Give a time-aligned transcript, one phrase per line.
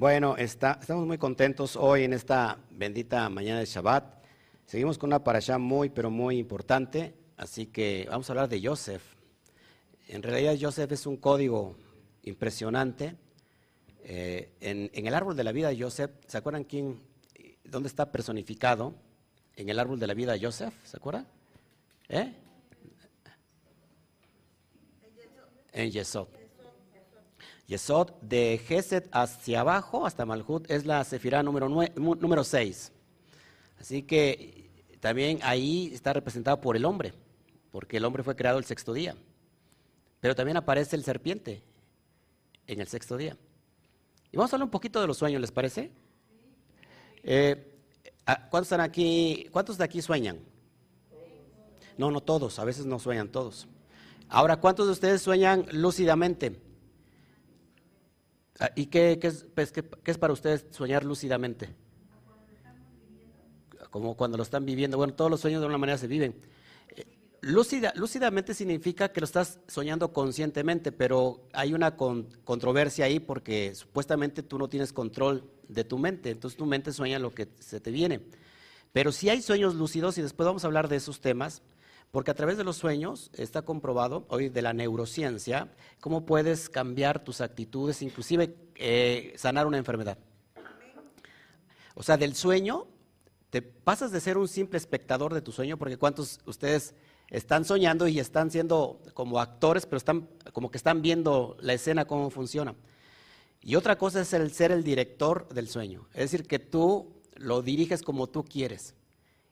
[0.00, 4.22] Bueno, estamos muy contentos hoy en esta bendita mañana de Shabbat.
[4.64, 7.14] Seguimos con una parasha muy, pero muy importante.
[7.36, 9.02] Así que vamos a hablar de Joseph.
[10.06, 11.74] En realidad, Joseph es un código
[12.22, 13.16] impresionante.
[14.04, 17.00] Eh, en, el árbol de la vida de Joseph, ¿se acuerdan quién,
[17.64, 18.94] dónde está personificado?
[19.56, 21.26] En el árbol de la vida de Joseph, ¿se acuerdan?
[22.08, 22.32] ¿Eh?
[25.72, 26.37] En Yesod.
[27.68, 32.92] Yesod, de Geset hacia abajo, hasta Malhut, es la Sefirá número, número 6.
[33.78, 37.12] Así que también ahí está representado por el hombre,
[37.70, 39.14] porque el hombre fue creado el sexto día.
[40.20, 41.62] Pero también aparece el serpiente
[42.66, 43.36] en el sexto día.
[44.32, 45.90] Y vamos a hablar un poquito de los sueños, ¿les parece?
[47.22, 47.80] Eh,
[48.24, 49.46] ah, ¿Cuántos están aquí?
[49.52, 50.38] ¿Cuántos de aquí sueñan?
[51.98, 53.68] No, no todos, a veces no sueñan todos.
[54.30, 56.67] Ahora, ¿cuántos de ustedes sueñan lúcidamente?
[58.60, 61.68] Ah, ¿Y pues, qué, es, para ustedes soñar lúcidamente?
[63.90, 64.96] Como cuando lo están viviendo.
[64.96, 66.34] Bueno, todos los sueños de una manera se viven.
[66.96, 67.06] Eh,
[67.40, 74.58] lúcidamente significa que lo estás soñando conscientemente, pero hay una controversia ahí porque supuestamente tú
[74.58, 78.20] no tienes control de tu mente, entonces tu mente sueña lo que se te viene.
[78.92, 81.62] Pero si hay sueños lúcidos, y después vamos a hablar de esos temas,
[82.10, 87.22] porque a través de los sueños está comprobado, hoy de la neurociencia, cómo puedes cambiar
[87.22, 90.18] tus actitudes, inclusive eh, sanar una enfermedad.
[91.94, 92.86] O sea, del sueño,
[93.50, 96.94] te pasas de ser un simple espectador de tu sueño, porque cuántos ustedes
[97.28, 102.06] están soñando y están siendo como actores, pero están como que están viendo la escena,
[102.06, 102.74] cómo funciona.
[103.60, 107.60] Y otra cosa es el ser el director del sueño, es decir, que tú lo
[107.62, 108.94] diriges como tú quieres.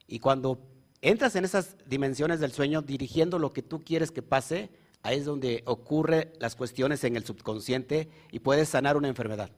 [0.07, 0.59] Y cuando
[1.01, 4.69] entras en esas dimensiones del sueño dirigiendo lo que tú quieres que pase,
[5.03, 9.51] ahí es donde ocurren las cuestiones en el subconsciente y puedes sanar una enfermedad.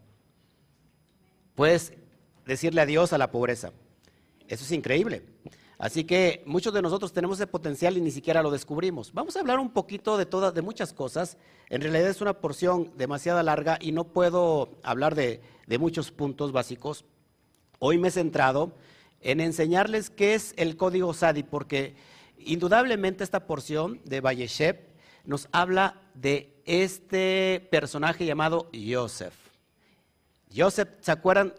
[1.56, 1.94] Puedes
[2.46, 3.72] decirle adiós a la pobreza.
[4.48, 5.24] Eso es increíble.
[5.78, 9.14] Así que muchos de nosotros tenemos ese potencial y ni siquiera lo descubrimos.
[9.14, 11.38] Vamos a hablar un poquito de todas, de muchas cosas.
[11.70, 16.52] En realidad es una porción demasiado larga y no puedo hablar de, de muchos puntos
[16.52, 17.06] básicos.
[17.80, 18.74] Hoy me he centrado
[19.22, 21.96] en enseñarles qué es el código SADI, porque
[22.38, 24.90] indudablemente esta porción de Valleshep
[25.26, 29.34] nos habla de este personaje llamado Joseph.
[30.56, 31.54] Joseph, ¿se acuerdan?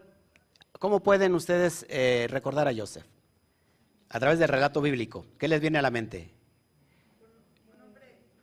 [0.78, 3.04] ¿Cómo pueden ustedes eh, recordar a Joseph?
[4.08, 5.26] A través del relato bíblico.
[5.38, 6.30] ¿Qué les viene a la mente?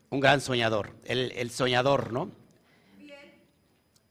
[0.10, 2.32] Un gran soñador, el, el soñador, ¿no?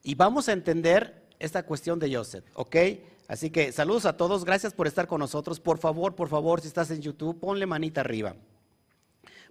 [0.03, 2.75] Y vamos a entender esta cuestión de Joseph, ¿ok?
[3.27, 5.59] Así que saludos a todos, gracias por estar con nosotros.
[5.59, 8.35] Por favor, por favor, si estás en YouTube, ponle manita arriba.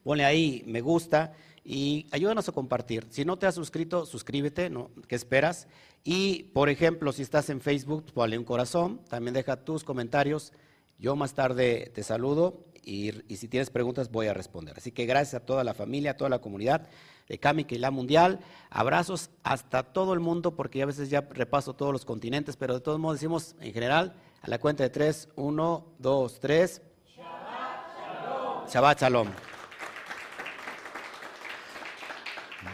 [0.03, 3.07] Ponle ahí me gusta y ayúdanos a compartir.
[3.11, 4.91] Si no te has suscrito, suscríbete, ¿no?
[5.09, 5.69] ¿Qué esperas?
[6.05, 10.53] Y, por ejemplo, si estás en Facebook, ponle un corazón, también deja tus comentarios.
[10.99, 14.79] Yo más tarde te saludo y, y si tienes preguntas voy a responder.
[14.79, 16.89] Así que gracias a toda la familia, a toda la comunidad
[17.29, 18.41] de y la Mundial.
[18.71, 22.81] Abrazos hasta todo el mundo, porque a veces ya repaso todos los continentes, pero de
[22.81, 26.83] todos modos decimos en general, a la cuenta de tres, uno, dos, tres.
[27.17, 28.69] Shabbat Shalom.
[28.69, 29.29] Shabbat Shalom.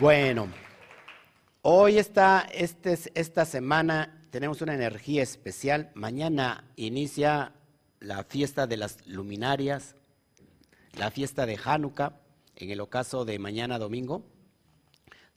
[0.00, 0.48] Bueno,
[1.62, 5.90] hoy está, este, esta semana tenemos una energía especial.
[5.94, 7.52] Mañana inicia
[8.00, 9.94] la fiesta de las luminarias,
[10.98, 12.18] la fiesta de Hanukkah,
[12.56, 14.31] en el ocaso de mañana domingo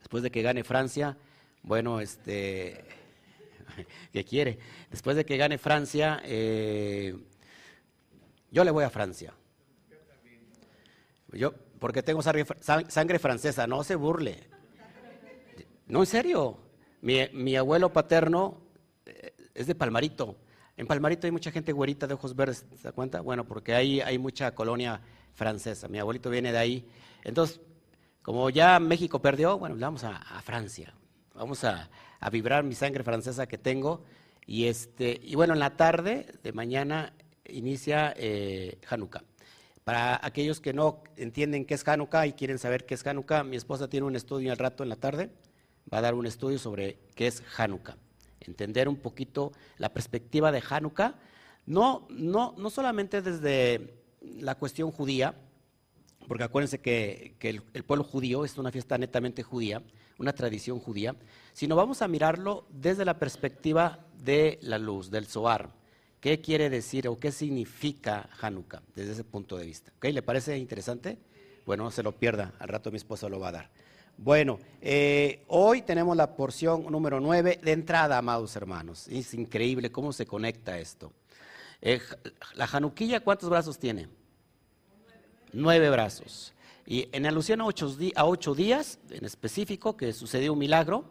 [0.06, 1.18] después de que gane Francia,
[1.64, 2.86] bueno, este,
[4.14, 4.60] ¿qué quiere?
[4.92, 7.18] Después de que gane Francia, eh,
[8.52, 9.34] yo le voy a Francia.
[11.34, 14.48] Yo, porque tengo sangre, francesa, no se burle.
[15.88, 16.60] No, en serio.
[17.02, 18.62] Mi, abuelo paterno
[19.08, 20.38] eh, es de Palmarito.
[20.78, 23.22] En Palmarito hay mucha gente güerita de ojos verdes, ¿se da cuenta?
[23.22, 25.02] Bueno, porque ahí hay mucha colonia
[25.34, 25.88] francesa.
[25.88, 26.88] Mi abuelito viene de ahí.
[27.24, 27.60] Entonces,
[28.26, 30.92] como ya México perdió, bueno, vamos a, Francia.
[31.36, 31.92] Vamos a,
[32.32, 34.04] vibrar mi sangre francesa que tengo.
[34.48, 37.14] Y, este, y bueno, en la tarde de mañana
[37.48, 39.24] inicia eh, Hanukkah.
[39.84, 43.58] Para aquellos que no entienden qué es Hanukkah y quieren saber qué es Hanukkah, mi
[43.58, 45.30] esposa tiene un estudio al rato en la tarde.
[45.94, 47.96] Va a dar un estudio sobre qué es Hanukkah.
[48.40, 51.14] Entender un poquito la perspectiva de Hanukkah,
[51.68, 55.36] no, no, no solamente desde la cuestión judía,
[56.28, 59.82] porque acuérdense que, el, pueblo judío es una fiesta netamente judía,
[60.18, 61.16] una tradición judía,
[61.54, 65.70] sino vamos a mirarlo desde la perspectiva de la luz, del Zohar.
[66.20, 69.92] ¿Qué quiere decir o qué significa Hanukkah desde ese punto de vista?
[69.98, 70.12] ¿Okay?
[70.12, 71.20] ¿Le parece interesante?
[71.66, 73.70] Bueno, no se lo pierda, al rato mi esposa lo va a dar.
[74.18, 79.08] Bueno, eh, hoy tenemos la porción número 9 de entrada, amados hermanos.
[79.10, 81.12] Es increíble cómo se conecta esto.
[81.82, 82.00] Eh,
[82.56, 84.08] la januquilla, ¿cuántos brazos tiene?
[85.54, 86.54] Nueve brazos.
[86.86, 91.06] Y en alusión a ocho, días, en específico, que sucedió un milagro,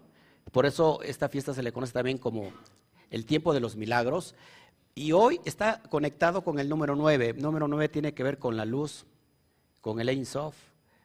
[0.52, 2.52] por eso esta fiesta se le conoce también como
[3.10, 4.34] el tiempo de los milagros.
[4.94, 7.34] Y hoy está conectado con el número 9.
[7.34, 9.06] Número 9 tiene que ver con la luz,
[9.80, 10.54] con el Ein Sof,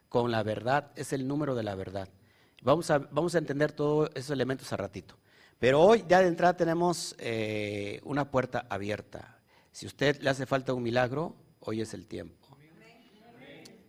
[0.08, 0.92] con la verdad.
[0.94, 2.08] Es el número de la verdad.
[2.62, 5.16] Vamos a, vamos a entender todos esos elementos a ratito.
[5.58, 9.38] Pero hoy ya de entrada tenemos eh, una puerta abierta.
[9.72, 12.39] Si usted le hace falta un milagro, hoy es el tiempo.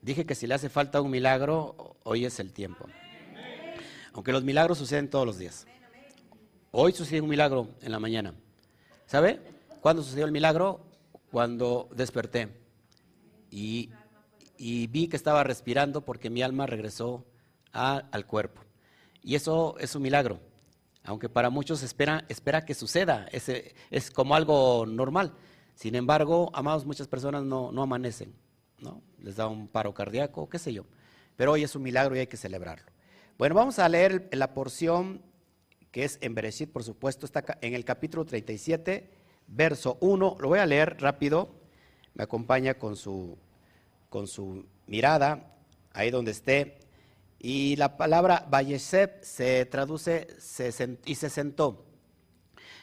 [0.01, 2.85] Dije que si le hace falta un milagro, hoy es el tiempo.
[4.13, 5.67] Aunque los milagros suceden todos los días.
[6.71, 8.33] Hoy sucedió un milagro en la mañana.
[9.05, 9.39] ¿Sabe?
[9.79, 10.81] ¿Cuándo sucedió el milagro?
[11.29, 12.49] Cuando desperté
[13.51, 13.91] y,
[14.57, 17.25] vi que estaba respirando porque mi alma regresó
[17.71, 18.61] al cuerpo.
[19.21, 20.39] Y eso es un milagro.
[21.03, 23.27] Aunque para muchos espera, espera que suceda.
[23.31, 25.33] Es, como algo normal.
[25.75, 28.40] Sin embargo, amados, muchas personas no amanecen.
[28.81, 29.01] ¿No?
[29.19, 30.85] Les da un paro cardíaco, qué sé yo.
[31.37, 32.91] Pero hoy es un milagro y hay que celebrarlo.
[33.37, 35.21] Bueno, vamos a leer la porción
[35.91, 39.09] que es en Bereshit, por supuesto, está en el capítulo 37,
[39.47, 40.37] verso 1.
[40.39, 41.49] Lo voy a leer rápido.
[42.13, 43.37] Me acompaña con su,
[44.09, 45.53] con su mirada,
[45.93, 46.79] ahí donde esté.
[47.39, 50.27] Y la palabra Vallesep se traduce
[51.05, 51.85] y se sentó.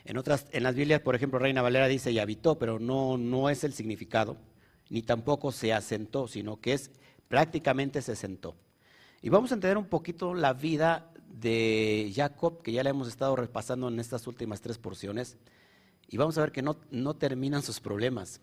[0.05, 3.51] En otras, en las Biblias, por ejemplo, Reina Valera dice y habitó, pero no, no
[3.51, 4.37] es el significado,
[4.91, 6.91] ni tampoco se asentó, sino que es
[7.29, 8.57] prácticamente se sentó.
[9.21, 13.37] Y vamos a entender un poquito la vida de Jacob, que ya la hemos estado
[13.37, 15.37] repasando en estas últimas tres porciones,
[16.09, 18.41] y vamos a ver que no, no terminan sus problemas,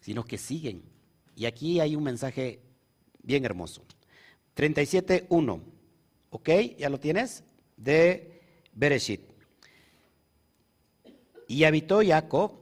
[0.00, 0.82] sino que siguen.
[1.34, 2.60] Y aquí hay un mensaje
[3.22, 3.82] bien hermoso.
[4.56, 5.60] 37.1,
[6.30, 6.48] ¿ok?
[6.78, 7.42] ¿Ya lo tienes?
[7.76, 8.40] De
[8.72, 9.22] Bereshit.
[11.48, 12.52] Y habitó Jacob,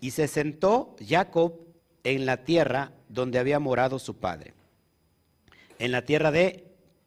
[0.00, 1.63] y se sentó Jacob
[2.04, 4.54] en la tierra donde había morado su padre
[5.78, 6.64] en la tierra de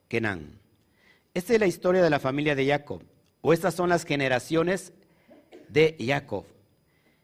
[0.07, 0.59] Kenán.
[1.33, 3.01] Esta es la historia de la familia de Jacob,
[3.41, 4.93] o estas son las generaciones
[5.69, 6.45] de Jacob.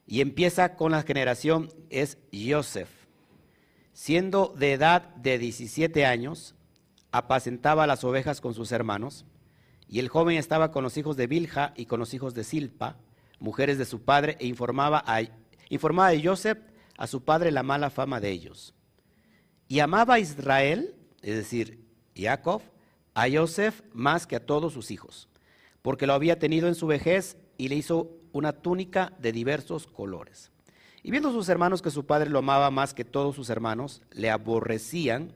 [0.05, 2.89] Y empieza con la generación, es Joseph.
[3.93, 6.55] Siendo de edad de 17 años,
[7.11, 9.25] apacentaba las ovejas con sus hermanos,
[9.87, 12.97] y el joven estaba con los hijos de Bilha y con los hijos de Silpa,
[13.39, 15.21] mujeres de su padre, e informaba a,
[15.69, 16.57] informaba Joseph
[16.97, 18.73] a su padre la mala fama de ellos.
[19.67, 21.79] Y amaba a Israel es decir,
[22.15, 22.61] Jacob,
[23.15, 25.29] a Joseph más que a todos sus hijos,
[25.81, 30.51] porque lo había tenido en su vejez y le hizo una túnica de diversos colores.
[31.01, 34.29] Y viendo sus hermanos que su padre lo amaba más que todos sus hermanos, le
[34.29, 35.33] aborrecían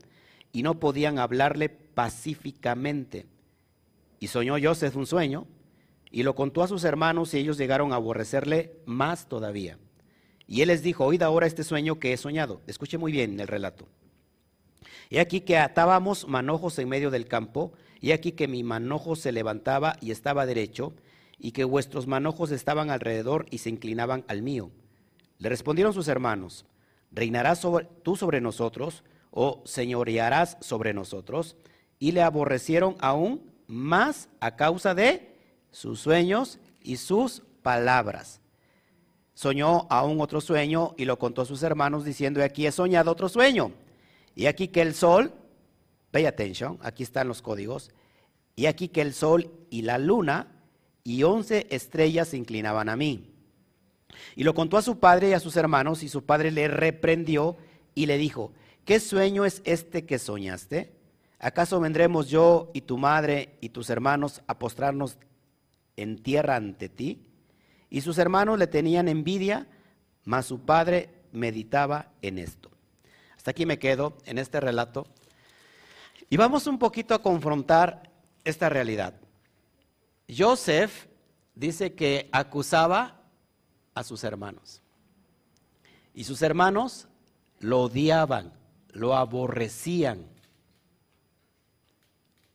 [0.52, 3.26] y no podían hablarle pacíficamente.
[4.20, 5.48] Y soñó Joseph un sueño
[6.12, 9.78] y lo contó a sus hermanos y ellos llegaron a aborrecerle más todavía.
[10.48, 12.62] Y él les dijo, oíd ahora este sueño que he soñado.
[12.68, 13.88] Escuche muy bien el relato.
[15.10, 19.32] He aquí que atábamos manojos en medio del campo, y aquí que mi manojo se
[19.32, 20.94] levantaba y estaba derecho,
[21.38, 24.72] y que vuestros manojos estaban alrededor y se inclinaban al mío.
[25.40, 26.66] Le respondieron sus hermanos,
[27.12, 27.62] ¿reinarás
[28.04, 31.56] tú sobre nosotros o señorearás sobre nosotros?
[32.00, 35.36] Y le aborrecieron aún más a causa de
[35.72, 38.42] sus sueños y sus palabras.
[39.38, 43.30] Soñó aún otro sueño y lo contó a sus hermanos diciendo, aquí he soñado otro
[43.30, 43.72] sueño
[44.34, 45.32] y aquí que el sol,
[46.10, 47.92] pay attention, aquí están los códigos,
[48.56, 50.48] y aquí que el sol y la luna
[51.04, 53.30] y once estrellas se inclinaban a mí.
[54.36, 57.58] Y lo contó a su padre y a sus hermanos, y su padre le reprendió
[57.94, 58.54] y le dijo,
[58.86, 60.96] ¿qué sueño es este que soñaste?
[61.38, 65.20] ¿Acaso vendremos yo y tu madre y tus hermanos a postrarnos
[65.96, 67.27] en tierra ante ti?
[67.90, 69.68] Y sus hermanos le tenían envidia,
[70.26, 72.68] mas su padre meditaba en esto
[73.50, 75.08] aquí me quedo en este relato.
[76.30, 78.12] Y vamos un poquito a confrontar
[78.44, 79.14] esta realidad.
[80.36, 81.08] Joseph
[81.56, 83.22] dice que acusaba
[83.94, 84.82] a sus hermanos.
[86.14, 87.08] Y sus hermanos
[87.60, 88.54] lo odiaban,
[88.90, 90.28] lo aborrecían.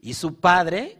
[0.00, 0.98] Y su padre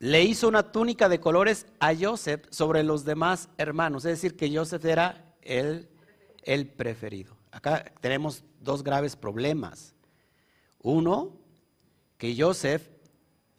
[0.00, 4.04] le hizo una túnica de colores a Joseph sobre los demás hermanos.
[4.06, 5.88] Es decir, que Joseph era el,
[6.42, 7.36] el preferido.
[7.52, 9.94] Acá tenemos dos graves problemas.
[10.82, 11.36] Uno,
[12.16, 12.88] que Joseph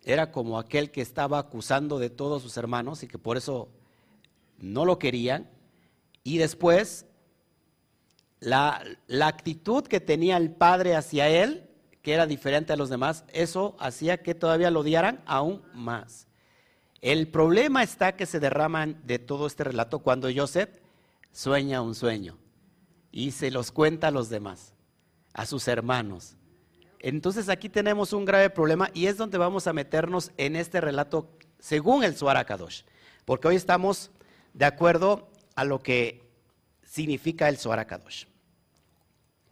[0.03, 3.69] era como aquel que estaba acusando de todos sus hermanos y que por eso
[4.57, 5.47] no lo querían.
[6.23, 7.05] Y después,
[8.39, 8.83] la,
[9.23, 11.69] actitud que tenía el padre hacia él,
[12.01, 16.27] que era diferente a los demás, eso hacía que todavía lo odiaran aún más.
[17.01, 20.69] El problema está que se derraman de todo este relato cuando Joseph
[21.31, 22.37] sueña un sueño
[23.11, 24.75] y se los cuenta a los demás,
[25.33, 26.37] a sus hermanos.
[26.99, 31.35] Entonces aquí tenemos un grave problema y es donde vamos a meternos en este relato
[31.57, 32.83] según el Suara Kadosh,
[33.25, 34.11] porque hoy estamos
[34.53, 36.29] de acuerdo a lo que
[36.83, 38.25] significa el Suara Kadosh.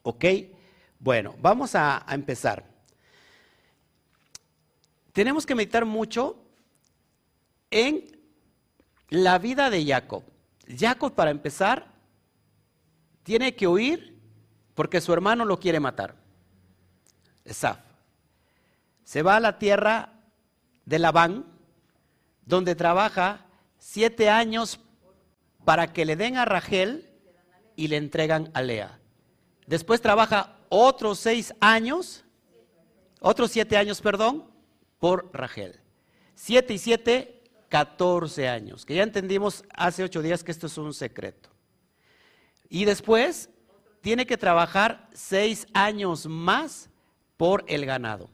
[0.04, 0.26] ¿Ok?
[1.00, 2.64] Bueno, vamos a empezar.
[5.14, 6.46] Tenemos que meditar mucho
[7.72, 8.20] en
[9.10, 10.24] la vida de Jacob.
[10.68, 11.88] Jacob, para empezar,
[13.24, 14.20] tiene que huir
[14.76, 16.16] porque su hermano lo quiere matar.
[17.44, 17.80] Esaf.
[19.04, 20.14] Se va a la tierra
[20.86, 21.46] de Labán,
[22.46, 23.46] donde trabaja
[23.78, 24.80] siete años
[25.66, 27.10] para que le den a Rachel
[27.76, 29.00] y le entregan a Lea.
[29.68, 32.24] Después trabaja otros seis años,
[33.20, 34.50] otros siete años, perdón,
[35.00, 35.80] por Rachel.
[36.36, 37.39] Siete y siete,
[37.70, 41.50] catorce años, que ya entendimos hace ocho días que esto es un secreto.
[42.68, 43.50] Y después
[44.02, 46.90] tiene que trabajar seis años más
[47.38, 48.30] por el ganado.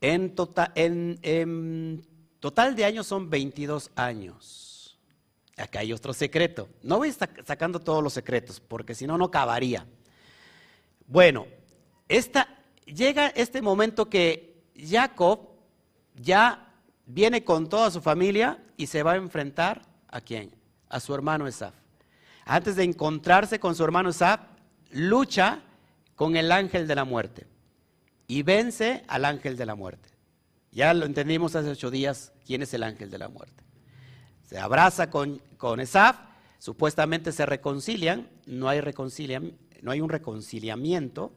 [0.00, 2.06] En, total, en,
[2.40, 4.98] total de años son 22 años.
[5.56, 6.68] Acá hay otro secreto.
[6.82, 9.86] No voy sacando todos los secretos, porque si no, no acabaría.
[11.06, 11.46] Bueno,
[12.08, 12.48] esta,
[12.84, 15.48] llega este momento que Jacob
[16.14, 16.73] ya
[17.06, 20.54] viene con toda su familia y se va a enfrentar a quién?
[20.88, 21.74] A su hermano Esaf.
[22.44, 24.40] Antes de encontrarse con su hermano Esaf,
[24.90, 25.62] lucha
[26.14, 27.46] con el ángel de la muerte
[28.26, 30.10] y vence al ángel de la muerte.
[30.70, 33.62] Ya lo entendimos hace ocho días quién es el ángel de la muerte.
[34.42, 36.16] Se abraza con, con Esaf,
[36.58, 38.80] supuestamente se reconcilian, no hay,
[39.82, 41.32] no hay un reconciliamiento.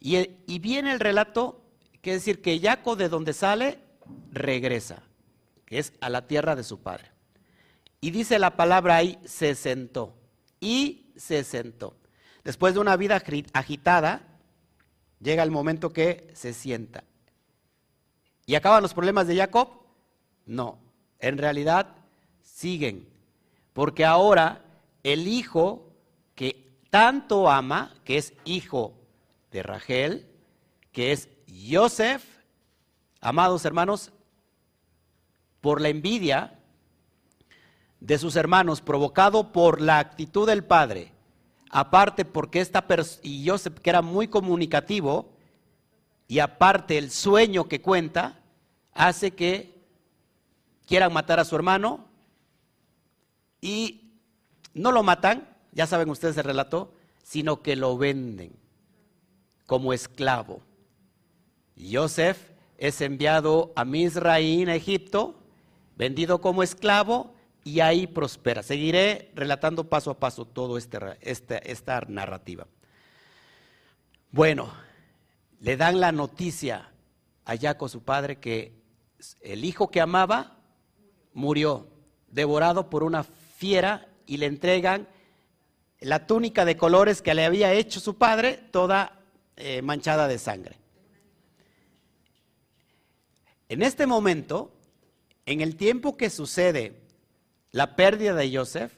[0.00, 1.62] Y, y viene el relato,
[2.00, 3.87] que decir, que Jacob de donde sale
[4.32, 5.02] regresa,
[5.64, 7.10] que es a la tierra de su padre.
[8.00, 10.14] Y dice la palabra ahí, se sentó.
[10.60, 11.96] Y se sentó.
[12.44, 13.22] Después de una vida
[13.52, 14.22] agitada,
[15.20, 17.04] llega el momento que se sienta.
[18.46, 19.68] ¿Y acaban los problemas de Jacob?
[20.46, 20.78] No,
[21.18, 21.94] en realidad
[22.40, 23.08] siguen.
[23.72, 24.64] Porque ahora
[25.02, 25.92] el hijo
[26.34, 28.94] que tanto ama, que es hijo
[29.50, 30.26] de Rachel,
[30.92, 31.28] que es
[31.70, 32.24] Joseph,
[33.20, 34.12] amados hermanos,
[35.60, 36.58] por la envidia
[38.00, 41.12] de sus hermanos, provocado por la actitud del padre,
[41.70, 42.86] aparte porque esta
[43.22, 45.32] y Joseph que era muy comunicativo,
[46.28, 48.40] y aparte el sueño que cuenta,
[48.92, 49.82] hace que
[50.86, 52.06] quieran matar a su hermano
[53.60, 54.12] y
[54.74, 58.52] no lo matan, ya saben ustedes el relato, sino que lo venden
[59.66, 60.62] como esclavo.
[61.78, 62.38] Joseph
[62.78, 65.34] es enviado a Misraín, a Egipto,
[65.96, 68.62] vendido como esclavo y ahí prospera.
[68.62, 72.66] Seguiré relatando paso a paso todo este, esta narrativa.
[74.30, 74.72] Bueno,
[75.60, 76.90] le dan la noticia
[77.44, 78.72] a Jacob, su padre, que
[79.40, 80.56] el hijo que amaba
[81.34, 81.88] murió,
[82.28, 85.08] devorado por una fiera, y le entregan
[86.00, 89.20] la túnica de colores que le había hecho su padre, toda
[89.56, 90.76] eh, manchada de sangre.
[93.68, 94.72] En este momento,
[95.46, 97.00] en el tiempo que sucede
[97.70, 98.92] la pérdida de Joseph,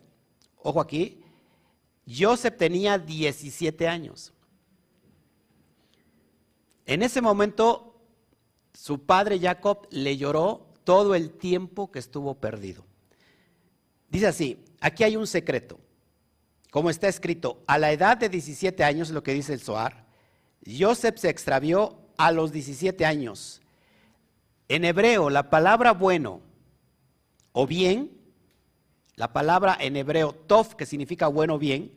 [0.56, 1.22] ojo aquí,
[2.06, 4.32] Joseph tenía 17 años.
[6.86, 7.94] En ese momento,
[8.74, 12.84] su padre Jacob le lloró todo el tiempo que estuvo perdido.
[14.08, 15.78] Dice así, aquí hay un secreto.
[16.70, 20.06] Como está escrito, a la edad de 17 años, lo que dice el Zohar,
[20.66, 23.59] Joseph se extravió a los 17 años.
[24.70, 26.42] En hebreo, la palabra bueno
[27.50, 28.20] o bien
[29.16, 31.92] la palabra en hebreo tov, que significa bueno o bien,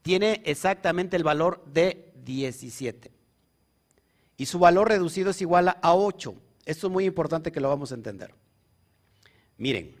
[0.00, 3.12] tiene exactamente el valor de 17.
[4.38, 6.34] Y su valor reducido es igual a 8.
[6.64, 8.34] Esto es muy importante que lo vamos a entender.
[9.58, 9.94] Miren,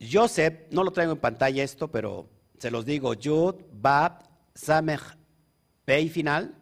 [0.00, 2.28] Joseph, no lo traigo en pantalla esto, pero
[2.58, 5.16] se los digo, Yud, Bab, Samech,
[5.84, 6.54] Pei final,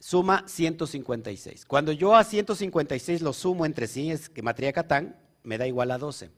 [0.00, 1.66] suma 156.
[1.66, 5.90] Cuando yo a 156 lo sumo entre sí, es que Matria Catán, me da igual
[5.90, 6.30] a 12.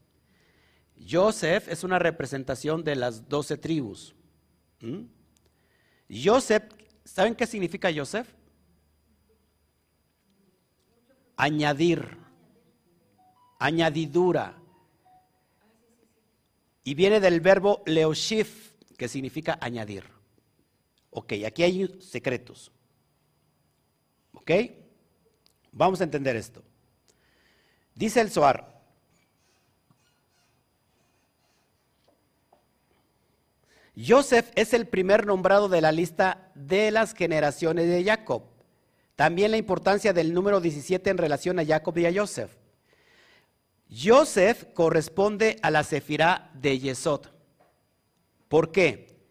[1.08, 4.14] Joseph es una representación de las 12 tribus.
[4.80, 5.04] ¿Mm?
[6.24, 6.64] Joseph,
[7.04, 8.28] ¿saben qué significa Joseph?
[11.36, 12.18] Añadir,
[13.58, 14.58] añadidura.
[16.84, 20.04] Y viene del verbo leoshif, que significa añadir.
[21.10, 22.72] Ok, aquí hay secretos.
[24.42, 24.50] ¿Ok?
[25.70, 26.62] Vamos a entender esto.
[27.94, 28.72] Dice el Zohar.
[33.96, 38.42] Joseph es el primer nombrado de la lista de las generaciones de Jacob.
[39.16, 42.56] También la importancia del número 17 en relación a Jacob y a Joseph.
[43.90, 47.26] Joseph corresponde a la Sefirá de Yesod.
[48.48, 49.26] ¿Por qué?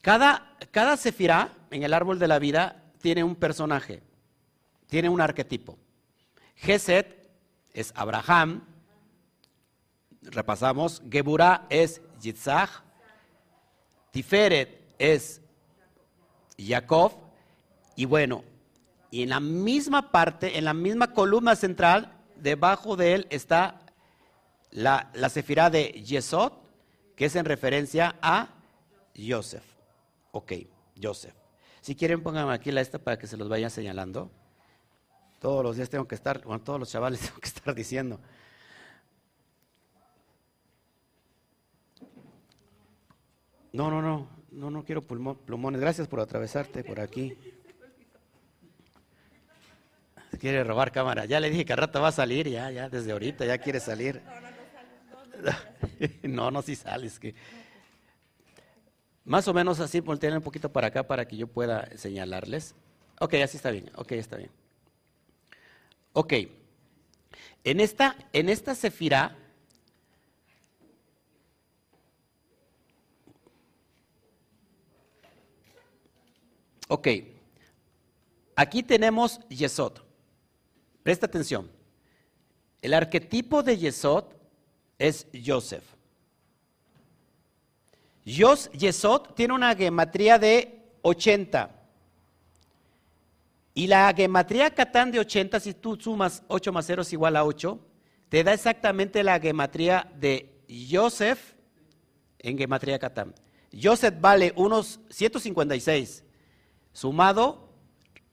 [0.00, 4.00] Cada, cada Sefirá en el árbol de la vida tiene un personaje,
[4.86, 5.76] tiene un arquetipo.
[6.56, 7.28] Geset
[7.74, 8.64] es Abraham,
[10.22, 12.70] repasamos, Geburah es Yitzhak,
[14.10, 15.42] Tiferet es
[16.56, 17.12] Jacob,
[17.94, 18.42] y bueno,
[19.10, 23.80] y en la misma parte, en la misma columna central, debajo de él está
[24.70, 26.52] la, la sefirá de Yesod,
[27.16, 28.48] que es en referencia a
[29.14, 29.66] Joseph.
[30.32, 30.54] Ok,
[30.98, 31.43] Joseph.
[31.84, 34.30] Si quieren, pónganme aquí la esta para que se los vaya señalando.
[35.38, 38.18] Todos los días tengo que estar, bueno, todos los chavales tengo que estar diciendo.
[43.74, 45.78] No, no, no, no, no quiero plumones.
[45.78, 47.36] Gracias por atravesarte por aquí.
[50.40, 51.26] Quiere robar cámara.
[51.26, 53.80] Ya le dije que al rato va a salir, ya, ya, desde ahorita, ya quiere
[53.80, 54.22] salir.
[56.22, 57.18] No, no, si sales.
[57.18, 57.34] Que...
[59.24, 62.74] Más o menos así, volteen un poquito para acá para que yo pueda señalarles.
[63.20, 64.50] Ok, así está bien, ok, está bien.
[66.12, 66.32] Ok,
[67.64, 69.36] en esta, en esta sefirá,
[76.88, 77.08] ok,
[78.54, 80.00] aquí tenemos Yesod.
[81.02, 81.70] Presta atención.
[82.82, 84.24] El arquetipo de Yesod
[84.98, 85.93] es Joseph.
[88.24, 91.70] Yesod tiene una gematría de 80.
[93.74, 97.44] Y la gematría Catán de 80, si tú sumas 8 más 0 es igual a
[97.44, 97.78] 8,
[98.28, 101.54] te da exactamente la gematría de Joseph
[102.38, 103.34] en gematría Catán.
[103.72, 106.24] Joseph vale unos 156.
[106.92, 107.68] Sumado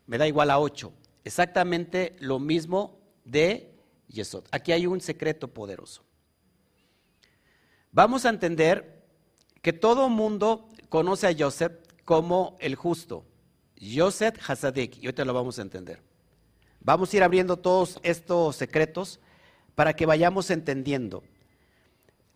[0.06, 3.74] me da igual a 8 exactamente lo mismo de
[4.08, 4.46] Yesod.
[4.52, 6.04] Aquí hay un secreto poderoso.
[7.92, 9.01] Vamos a entender
[9.62, 11.74] que todo mundo conoce a Joseph
[12.06, 13.26] como el justo.
[13.82, 16.02] Joseph Hasadik, y ahorita lo vamos a entender.
[16.80, 19.20] Vamos a ir abriendo todos estos secretos
[19.76, 21.24] para que vayamos entendiendo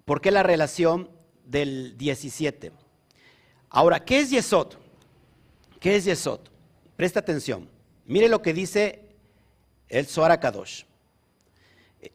[0.06, 1.10] por qué la relación
[1.46, 2.72] del 17.
[3.70, 4.74] Ahora, ¿qué es Yesod?
[5.80, 6.40] ¿Qué es Yesod?
[6.96, 7.70] Presta atención.
[8.06, 9.16] Mire lo que dice
[9.90, 10.84] el Zohar Kadosh.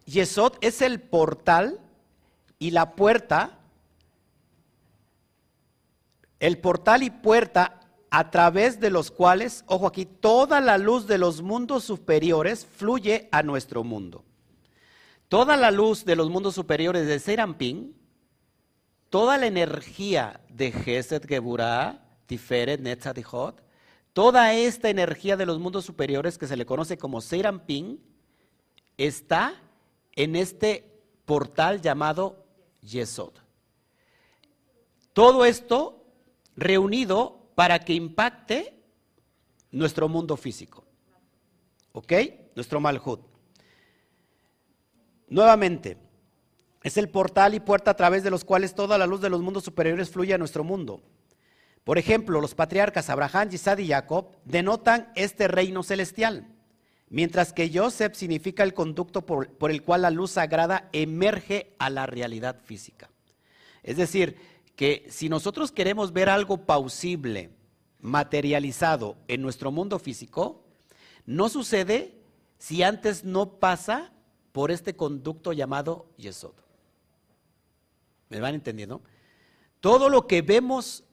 [0.07, 1.81] Yesod es el portal
[2.59, 3.60] y la puerta,
[6.41, 11.19] el portal y puerta a través de los cuales, ojo aquí, toda la luz de
[11.19, 14.25] los mundos superiores fluye a nuestro mundo.
[15.29, 17.95] Toda la luz de los mundos superiores de Serampín,
[19.11, 23.63] toda la energía de Gesed, Geburah, Tiferet, Netzadihot,
[24.13, 28.03] Toda esta energía de los mundos superiores que se le conoce como Serampín
[28.97, 29.55] está
[30.17, 32.45] en este portal llamado
[32.81, 33.35] Yesod.
[35.13, 36.00] Todo esto
[36.57, 38.83] reunido para que impacte
[39.71, 40.85] nuestro mundo físico.
[41.93, 42.13] ¿Ok?
[42.55, 43.21] Nuestro Malhut.
[45.29, 45.97] Nuevamente,
[46.83, 49.43] es el portal y puerta a través de los cuales toda la luz de los
[49.43, 51.03] mundos superiores fluye a nuestro mundo.
[51.85, 56.47] Por ejemplo, los patriarcas Abraham, Isaac y Jacob denotan este reino celestial,
[57.09, 62.07] mientras que Joseph significa el conducto por, el cual la luz sagrada emerge a la
[62.07, 63.11] realidad física.
[63.83, 64.37] Es decir,
[64.81, 67.51] que si nosotros queremos ver algo pausible,
[68.01, 70.65] materializado en nuestro mundo físico,
[71.27, 72.19] no sucede
[72.57, 74.11] si antes no pasa
[74.53, 76.55] por este conducto llamado Yesod.
[78.31, 79.03] ¿Me van entendiendo?
[79.81, 81.05] Todo lo que vemos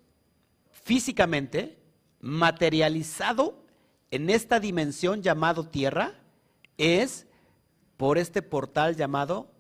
[0.72, 1.78] físicamente,
[2.22, 3.66] materializado
[4.12, 6.14] en esta dimensión llamado tierra,
[6.78, 7.28] es
[7.98, 9.52] por este portal llamado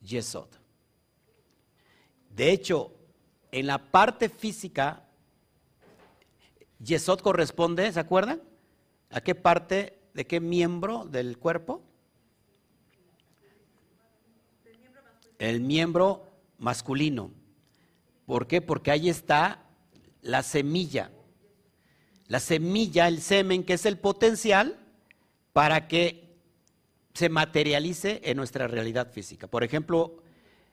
[0.00, 0.48] Yesod.
[2.30, 2.94] De hecho,
[3.52, 5.04] en la parte física,
[6.82, 8.42] Yesod corresponde, ¿se acuerdan?
[9.10, 11.82] ¿A qué parte, de qué miembro del cuerpo?
[15.38, 16.26] El miembro
[16.58, 17.30] masculino.
[18.26, 18.62] ¿Por qué?
[18.62, 19.62] Porque ahí está
[20.22, 21.10] la semilla.
[22.28, 24.78] La semilla, el semen, que es el potencial
[25.52, 26.22] para que
[27.12, 29.46] se materialice en nuestra realidad física.
[29.46, 30.22] Por ejemplo,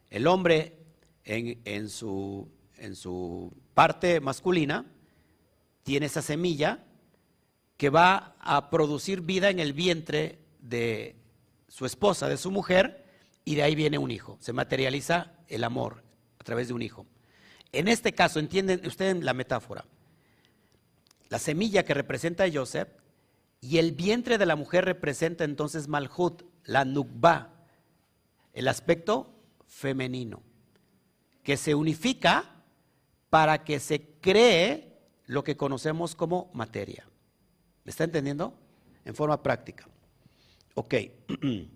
[0.10, 0.78] el hombre
[1.26, 2.48] en, su,
[2.80, 4.86] en su parte masculina
[5.84, 6.84] tiene esa semilla
[7.78, 11.16] que va a producir vida en el vientre de
[11.68, 13.06] su esposa, de su mujer,
[13.46, 14.38] y de ahí viene un hijo.
[14.42, 16.04] Se materializa el amor
[16.40, 17.06] a través de un hijo.
[17.72, 19.86] En este caso, entienden ustedes la metáfora.
[21.30, 22.90] La semilla que representa a Joseph
[23.62, 27.54] y el vientre de la mujer representa entonces Malhut, la Nukba,
[28.54, 29.34] el aspecto
[29.68, 30.42] femenino,
[31.44, 32.59] que se unifica
[33.30, 37.08] para que se cree lo que conocemos como materia.
[37.84, 38.58] ¿Me está entendiendo?
[39.06, 39.88] En forma práctica.
[40.74, 40.96] Ok.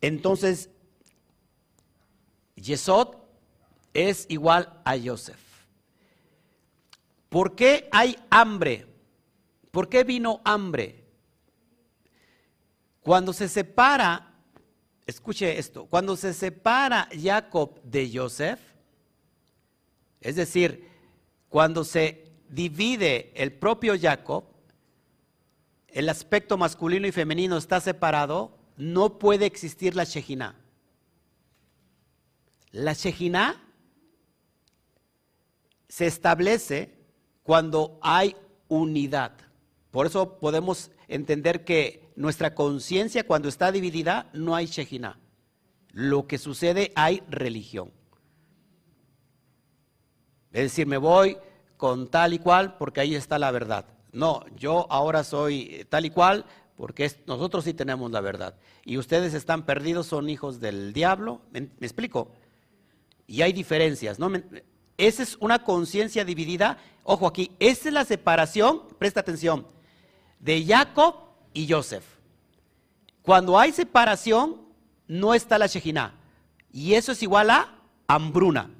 [0.00, 0.68] Entonces,
[2.56, 3.16] Yesod
[3.94, 5.40] es igual a Joseph.
[7.28, 8.86] ¿Por qué hay hambre?
[9.70, 11.02] ¿Por qué vino hambre?
[13.00, 14.34] Cuando se separa,
[15.06, 18.60] escuche esto, cuando se separa Jacob de Joseph,
[20.22, 20.88] es decir,
[21.48, 24.44] cuando se divide el propio Jacob,
[25.88, 30.56] el aspecto masculino y femenino está separado, no puede existir la Shejina.
[32.70, 33.62] La Shejina
[35.88, 36.94] se establece
[37.42, 38.34] cuando hay
[38.68, 39.32] unidad.
[39.90, 45.18] Por eso podemos entender que nuestra conciencia cuando está dividida no hay Shejina.
[45.90, 47.92] Lo que sucede hay religión.
[50.52, 51.38] Es decir, me voy
[51.76, 53.86] con tal y cual porque ahí está la verdad.
[54.12, 56.44] No, yo ahora soy tal y cual
[56.76, 58.54] porque nosotros sí tenemos la verdad.
[58.84, 61.40] Y ustedes están perdidos, son hijos del diablo.
[61.50, 62.30] ¿Me, explico?
[63.26, 64.30] Y hay diferencias, ¿no?
[64.98, 66.78] esa es una conciencia dividida.
[67.04, 69.66] Ojo aquí, esa es la separación, presta atención,
[70.38, 71.14] de Jacob
[71.54, 72.04] y Joseph.
[73.22, 74.60] Cuando hay separación,
[75.06, 76.14] no está la Shejina.
[76.72, 78.70] Y eso es igual a hambruna.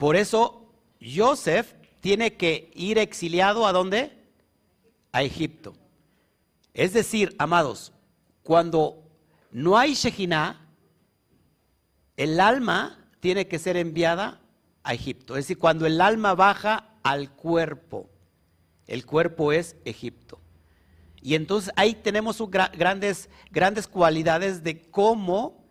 [0.00, 4.10] Por eso Joseph tiene que ir exiliado a dónde?
[5.12, 5.74] A Egipto.
[6.72, 7.92] Es decir, amados,
[8.42, 9.04] cuando
[9.50, 10.66] no hay Shejina,
[12.16, 14.40] el alma tiene que ser enviada
[14.84, 15.36] a Egipto.
[15.36, 18.08] Es decir, cuando el alma baja al cuerpo,
[18.86, 20.40] el cuerpo es Egipto.
[21.20, 25.62] Y entonces ahí tenemos grandes, grandes cualidades de cómo,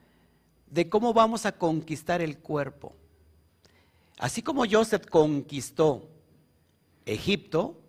[0.68, 2.96] de cómo vamos a conquistar el cuerpo.
[4.19, 6.10] Así como Joseph conquistó
[7.05, 7.79] Egipto,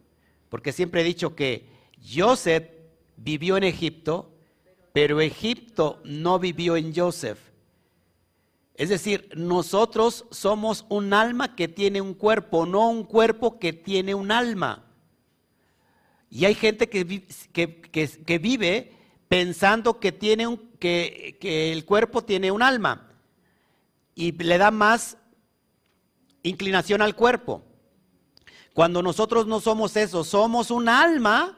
[0.49, 1.67] porque siempre he dicho que
[2.01, 2.69] Joseph
[3.17, 4.33] vivió en Egipto,
[4.93, 7.39] pero Egipto no vivió en Joseph.
[8.77, 14.15] Es decir, nosotros somos un alma que tiene un cuerpo, no un cuerpo que tiene
[14.15, 14.85] un alma.
[16.31, 18.93] Y hay gente que, que, vive
[19.27, 23.09] pensando que, tiene un, que, que el cuerpo tiene un alma
[24.15, 25.17] y le da más
[26.43, 27.63] inclinación al cuerpo.
[28.75, 31.57] Cuando nosotros no somos eso, somos un alma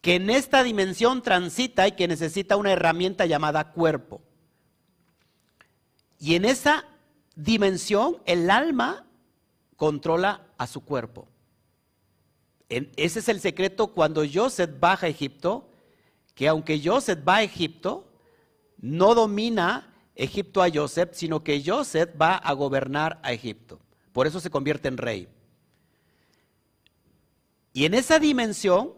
[0.00, 4.20] que en esta dimensión transita y que necesita una herramienta llamada cuerpo.
[6.18, 6.84] Y en esa
[7.34, 9.06] dimensión el alma
[9.76, 11.28] controla a su cuerpo.
[12.68, 15.68] ese es el secreto cuando Joseph baja a Egipto,
[16.34, 18.08] que aunque Joseph va a Egipto,
[18.78, 23.80] no domina Egipto a Joseph, sino que Joseph va a gobernar a Egipto.
[24.12, 25.28] Por eso se convierte en rey.
[27.72, 28.92] Y en esa dimensión,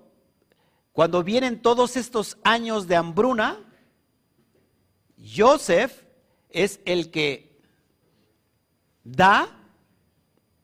[0.92, 3.60] cuando vienen todos estos años de hambruna,
[5.36, 6.02] Joseph
[6.50, 7.60] es el que
[9.04, 9.56] da,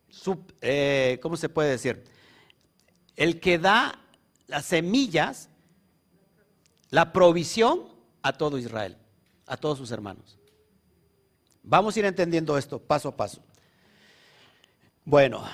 [0.08, 2.04] su, eh, ¿cómo se puede decir?
[3.14, 4.00] El que da
[4.48, 5.48] las semillas,
[6.90, 7.88] la provisión
[8.22, 8.96] a todo Israel,
[9.46, 10.39] a todos sus hermanos.
[11.62, 13.42] Vamos a ir entendiendo esto paso a paso.
[15.04, 15.44] Bueno,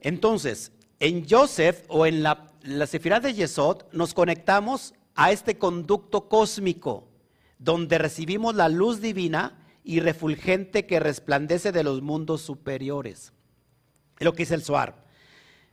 [0.00, 7.08] entonces, en Joseph o en la, la de Yesod nos conectamos a este conducto cósmico
[7.58, 13.32] donde recibimos la luz divina y refulgente que resplandece de los mundos superiores.
[14.18, 15.04] Es lo que dice el Suar.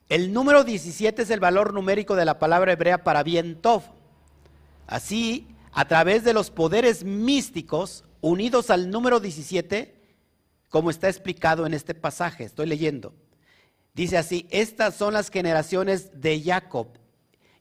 [0.07, 3.83] El número 17 es el valor numérico de la palabra hebrea para bien tov.
[4.87, 9.95] Así, a través de los poderes místicos unidos al número 17,
[10.69, 12.43] como está explicado en este pasaje.
[12.43, 13.13] Estoy leyendo.
[13.93, 16.87] Dice así, estas son las generaciones de Jacob.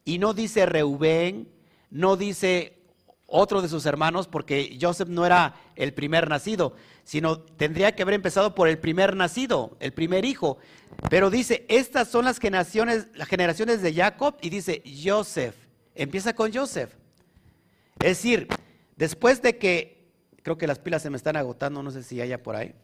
[0.05, 1.49] Y no dice Reubén,
[1.91, 2.79] no dice
[3.27, 8.15] otro de sus hermanos, porque Joseph no era el primer nacido, sino tendría que haber
[8.15, 10.59] empezado por el primer nacido, el primer hijo.
[11.11, 15.55] Pero dice, estas son las generaciones, las generaciones de Jacob, y dice Joseph.
[15.95, 16.93] Empieza con Joseph.
[18.01, 18.49] Es decir,
[18.97, 19.98] después de que,
[20.49, 22.75] creo que las pilas se me están agotando, no sé si haya por ahí.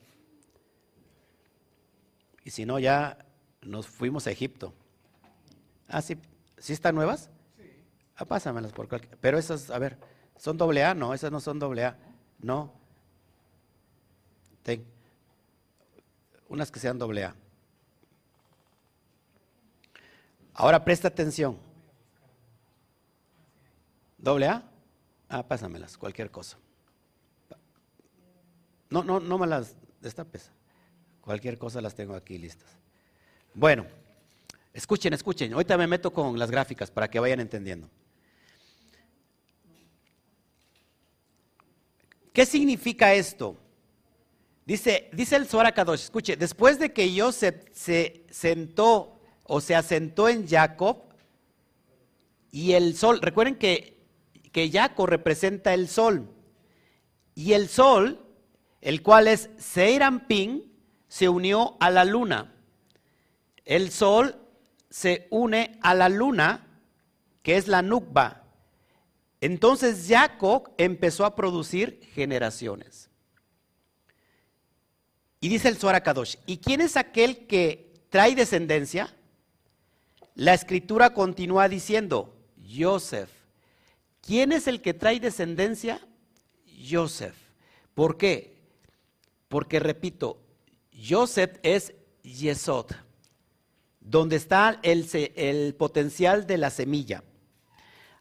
[2.45, 3.25] Y si no, ya
[3.63, 4.75] nos fuimos a Egipto.
[5.89, 6.19] Ah, sí,
[6.59, 7.31] ¿sí están nuevas?
[7.57, 7.63] Sí.
[8.17, 9.17] Ah, pásamelas por cualquier.
[9.17, 9.97] Pero esas, a ver,
[10.37, 10.93] ¿son doble A?
[10.93, 11.97] No, esas no son doble A.
[12.39, 12.71] No.
[14.63, 14.85] Ten.
[16.51, 17.35] Unas que sean doble A.
[20.53, 21.59] Ahora presta atención.
[24.19, 24.71] ¿Doble A?
[25.31, 26.59] Ah, pásamelas, cualquier cosa.
[28.91, 30.51] No, no, no me las destapes.
[31.21, 32.69] Cualquier cosa las tengo aquí listas.
[33.55, 33.87] Bueno,
[34.73, 35.53] escuchen, escuchen.
[35.53, 37.89] Ahorita me meto con las gráficas para que vayan entendiendo.
[42.33, 43.57] ¿Qué significa esto?
[44.67, 50.29] Dice, dice el Zohar Kadosh, escuche, después de que Joseph se sentó o se asentó
[50.29, 51.05] en Jacob
[52.51, 54.03] y el sol, recuerden que,
[54.53, 56.29] que Jacob representa el sol
[57.35, 58.24] y el sol,
[58.85, 60.71] el cual es Seirampin,
[61.09, 62.55] se unió a la luna.
[63.65, 64.37] El sol
[64.91, 66.67] se une a la luna,
[67.43, 68.45] que es la Nukba.
[69.41, 73.09] Entonces Jacob empezó a producir generaciones.
[75.41, 79.15] Y dice el Zohar Kadosh, ¿y quién es aquel que trae descendencia?
[80.35, 82.37] La escritura continúa diciendo,
[82.71, 83.31] Joseph.
[84.21, 86.07] ¿Quién es el que trae descendencia?
[86.87, 87.37] Joseph.
[87.95, 88.54] ¿Por qué?
[89.55, 90.43] Porque, repito,
[90.93, 92.87] Joseph es Yesod,
[94.01, 97.23] donde está el, potencial de la semilla.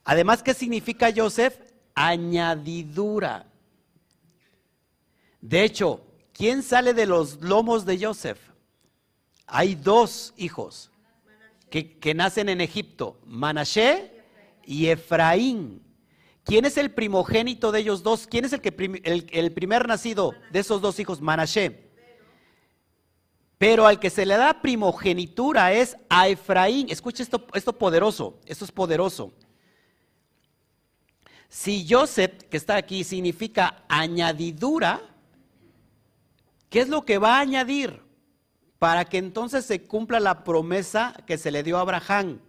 [0.04, 1.58] Además, ¿qué significa Joseph?
[1.96, 3.48] Añadidura.
[5.42, 8.38] De hecho, ¿quién sale de los lomos de Joseph?
[9.48, 10.92] Hay dos hijos
[11.72, 14.22] que, nacen en Egipto, Manashe
[14.68, 15.82] y Efraín.
[16.44, 18.28] ¿Quién es el primogénito de ellos dos?
[18.28, 18.70] ¿Quién es el, que
[19.32, 21.22] el, primer nacido de esos dos hijos?
[21.22, 21.90] Manashe.
[23.58, 26.88] Pero al que se le da primogenitura es a Efraín.
[26.90, 29.34] Escucha esto, esto poderoso, esto es poderoso.
[31.48, 35.02] Si Joseph, que está aquí, significa añadidura,
[36.70, 38.02] ¿qué es lo que va a añadir?
[38.80, 42.42] Para que entonces se cumpla la promesa que se le dio a Abraham,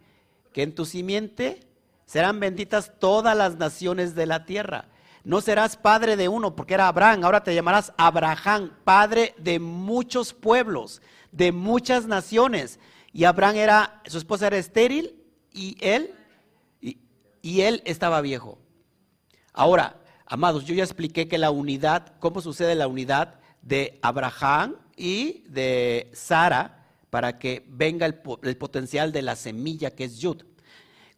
[0.53, 1.64] que en tu simiente
[2.07, 4.89] serán benditas todas las naciones de la tierra.
[5.25, 10.35] No serás padre de uno, porque era Abraham, ahora te llamarás Abraham, padre de muchos
[10.35, 11.01] pueblos,
[11.33, 12.79] de muchas naciones.
[13.13, 16.15] Y Abraham era, su esposa era estéril y él,
[16.81, 18.59] y él estaba viejo.
[19.53, 25.45] Ahora, amados, yo ya expliqué que la unidad, cómo sucede la unidad de Abraham y
[25.49, 30.43] de Sara para que venga el, potencial de la semilla que es Yud.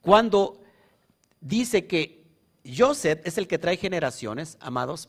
[0.03, 0.61] Cuando
[1.47, 2.25] dice que
[2.65, 5.09] Joseph es el que trae generaciones, amados,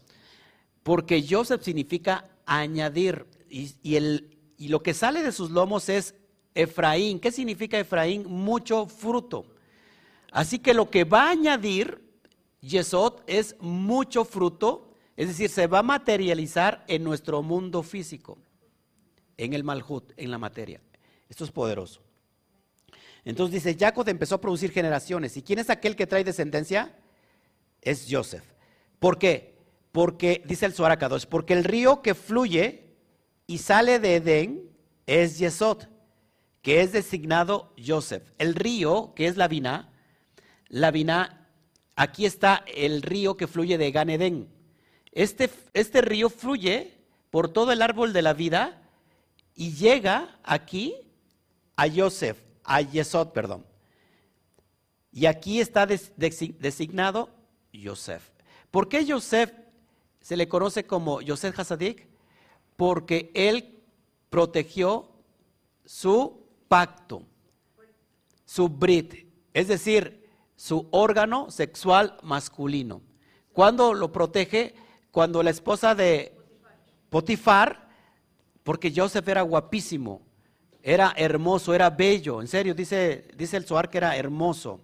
[0.83, 6.15] porque Joseph significa añadir y, y lo que sale de sus lomos es
[6.53, 7.19] Efraín.
[7.19, 8.25] ¿Qué significa Efraín?
[8.27, 9.45] Mucho fruto.
[10.31, 12.01] Así que lo que va a añadir
[12.61, 18.37] Yesod es mucho fruto, es decir, se va a materializar en nuestro mundo físico,
[19.37, 20.81] en el Malhut, en la materia.
[21.29, 22.06] Esto es poderoso.
[23.29, 25.35] Entonces dice, Jacob empezó a producir generaciones.
[25.35, 26.95] ¿Y quién es aquel que trae descendencia?
[27.81, 28.45] Es Joseph.
[28.99, 29.55] ¿Por qué?
[29.91, 30.97] Porque, dice el Suara
[31.29, 32.95] porque el río que fluye
[33.45, 34.69] y sale de Edén
[35.05, 35.83] es Yesod,
[36.61, 38.23] que es designado Joseph.
[38.37, 39.91] El río, que es la vina,
[40.69, 41.37] la vina
[41.99, 44.47] Aquí está el río que fluye de Ganedén.
[45.11, 46.93] Este, este río fluye
[47.31, 48.83] por todo el árbol de la vida
[49.55, 50.95] y llega aquí
[51.75, 52.37] a Joseph,
[52.67, 53.65] a Yesod, perdón.
[55.11, 57.29] Y aquí está designado
[57.73, 58.29] Joseph.
[58.69, 59.51] ¿Por qué Joseph
[60.19, 62.07] se le conoce como Joseph Hasadik?
[62.75, 63.79] Porque él
[64.29, 65.09] protegió
[65.85, 67.23] su pacto,
[68.45, 69.25] su brit.
[69.53, 73.01] Es decir, su órgano sexual masculino.
[73.53, 74.75] ¿Cuándo lo protege?
[75.09, 76.37] Cuando la esposa de
[77.09, 77.89] Potifar,
[78.63, 80.26] porque Joseph era guapísimo,
[80.89, 84.79] era hermoso, era bello, en serio, dice, dice el Zohar que era hermoso.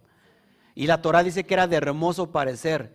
[0.75, 2.91] Y la Torah dice que era de hermoso parecer,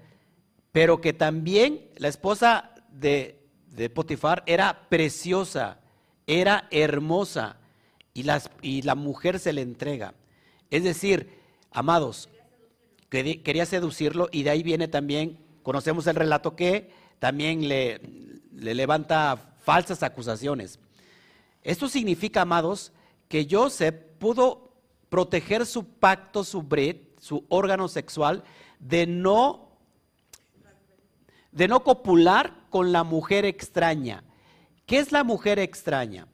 [0.73, 5.79] pero que también la esposa de, de Potifar era preciosa,
[6.27, 7.57] era hermosa,
[8.13, 10.13] y, las, y la mujer se le entrega.
[10.71, 11.31] Es decir,
[11.71, 12.29] amados,
[13.09, 16.91] quería seducirlo y de ahí viene también, conocemos el relato que
[17.21, 18.03] también le,
[18.53, 20.79] levanta falsas acusaciones.
[21.63, 22.93] Esto significa, amados,
[23.29, 24.73] que Joseph pudo
[25.09, 28.43] proteger su pacto, su bret, su órgano sexual,
[28.79, 29.79] de no,
[31.53, 34.25] de no copular con la mujer extraña.
[34.87, 36.27] ¿Qué es la mujer extraña?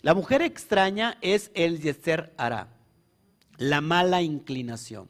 [0.00, 2.68] La mujer extraña es el yeser hará,
[3.56, 5.08] la mala inclinación.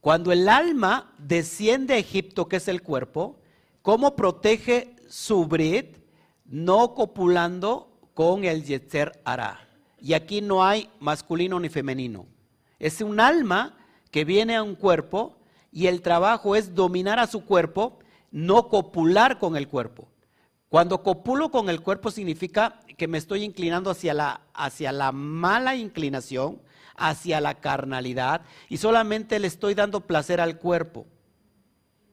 [0.00, 3.40] Cuando el alma desciende a Egipto, que es el cuerpo,
[3.82, 5.98] ¿cómo protege su brit?
[6.46, 9.67] No copulando con el yeser hará.
[10.00, 12.26] Y aquí no hay masculino ni femenino.
[12.78, 13.76] Es un alma
[14.10, 15.36] que viene a un cuerpo
[15.72, 17.98] y el trabajo es dominar a su cuerpo,
[18.30, 20.08] no copular con el cuerpo.
[20.68, 25.76] Cuando copulo con el cuerpo significa que me estoy inclinando hacia la, hacia la mala
[25.76, 26.60] inclinación,
[26.96, 31.06] hacia la carnalidad, y solamente le estoy dando placer al cuerpo.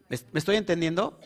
[0.07, 1.19] ¿Me estoy entendiendo?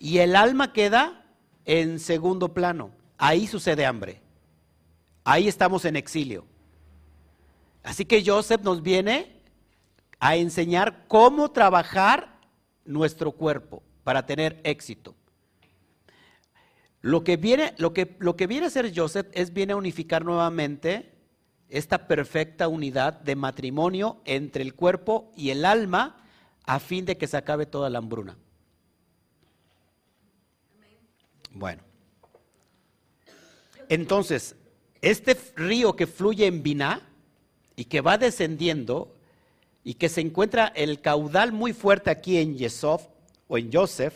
[0.00, 1.26] Y el alma queda
[1.66, 2.90] en segundo plano.
[3.18, 4.22] Ahí sucede hambre.
[5.28, 6.46] Ahí estamos en exilio.
[7.82, 9.42] Así que Joseph nos viene
[10.20, 12.38] a enseñar cómo trabajar
[12.84, 15.16] nuestro cuerpo para tener éxito.
[17.00, 20.24] Lo que viene, lo que, lo que viene a hacer Joseph es viene a unificar
[20.24, 21.12] nuevamente
[21.68, 26.24] esta perfecta unidad de matrimonio entre el cuerpo y el alma
[26.66, 28.38] a fin de que se acabe toda la hambruna.
[31.50, 31.82] Bueno.
[33.88, 34.54] Entonces,
[35.02, 37.00] este río que fluye en Biná
[37.76, 39.14] y que va descendiendo
[39.84, 43.02] y que se encuentra el caudal muy fuerte aquí en Yesov
[43.48, 44.14] o en Joseph,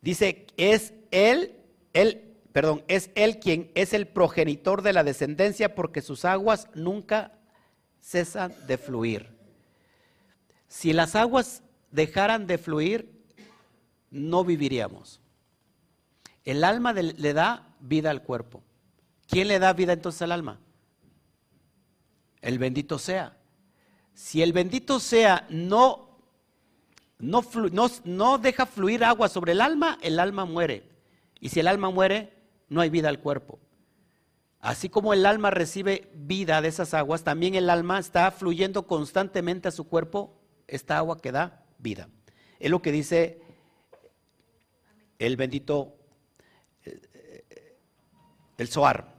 [0.00, 1.54] dice, es él
[1.92, 7.32] él, perdón, es él quien es el progenitor de la descendencia porque sus aguas nunca
[8.00, 9.28] cesan de fluir.
[10.68, 13.10] Si las aguas dejaran de fluir,
[14.10, 15.20] no viviríamos.
[16.44, 18.62] El alma le da vida al cuerpo.
[19.28, 20.58] ¿Quién le da vida entonces al alma?
[22.40, 23.36] El bendito sea.
[24.14, 26.18] Si el bendito sea no,
[27.18, 30.88] no, deja fluir agua sobre el alma, el alma muere.
[31.40, 32.32] Y si el alma muere,
[32.68, 33.60] no hay vida al cuerpo.
[34.60, 39.68] Así como el alma recibe vida de esas aguas, también el alma está fluyendo constantemente
[39.68, 42.08] a su cuerpo esta agua que da vida.
[42.58, 43.40] Es lo que dice
[45.18, 45.94] el bendito,
[46.84, 47.76] eh,
[48.56, 49.17] el Soar.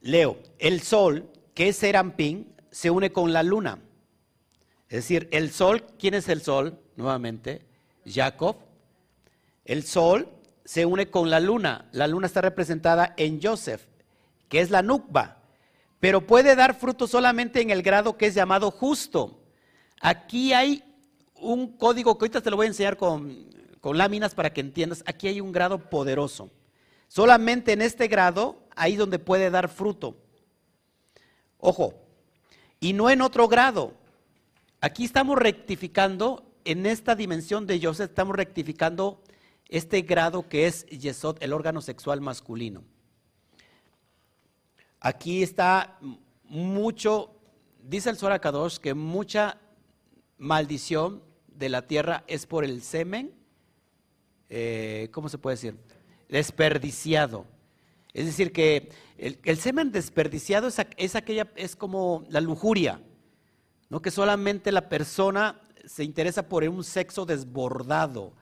[0.00, 3.78] Leo, el sol, que es Serampín, se une con la luna.
[4.88, 6.78] Es decir, el sol, ¿quién es el sol?
[6.96, 7.66] Nuevamente,
[8.06, 8.56] Jacob,
[9.64, 10.28] el sol
[10.64, 11.88] se une con la luna.
[11.92, 13.82] La luna está representada en Joseph,
[14.48, 15.42] que es la nukba,
[16.00, 19.40] pero puede dar fruto solamente en el grado que es llamado justo.
[20.00, 20.84] Aquí hay
[21.34, 23.48] un código que ahorita te lo voy a enseñar con,
[23.80, 25.02] con láminas para que entiendas.
[25.06, 26.50] Aquí hay un grado poderoso.
[27.08, 30.16] Solamente en este grado, ahí donde puede dar fruto.
[31.58, 31.94] Ojo,
[32.80, 33.94] y no en otro grado.
[34.80, 39.22] Aquí estamos rectificando, en esta dimensión de Joseph, estamos rectificando
[39.68, 42.84] este grado que es Yesod, el órgano sexual masculino.
[45.00, 45.98] Aquí está
[46.44, 47.34] mucho,
[47.82, 49.58] dice el Zohar Kadosh, que mucha
[50.38, 53.34] maldición de la tierra es por el semen,
[54.48, 55.76] eh, ¿cómo se puede decir?
[56.28, 57.46] Desperdiciado.
[58.14, 63.02] Es decir, que el, semen desperdiciado es, es, aquella, es como la lujuria,
[63.90, 64.00] ¿no?
[64.00, 68.32] que solamente la persona se interesa por un sexo desbordado,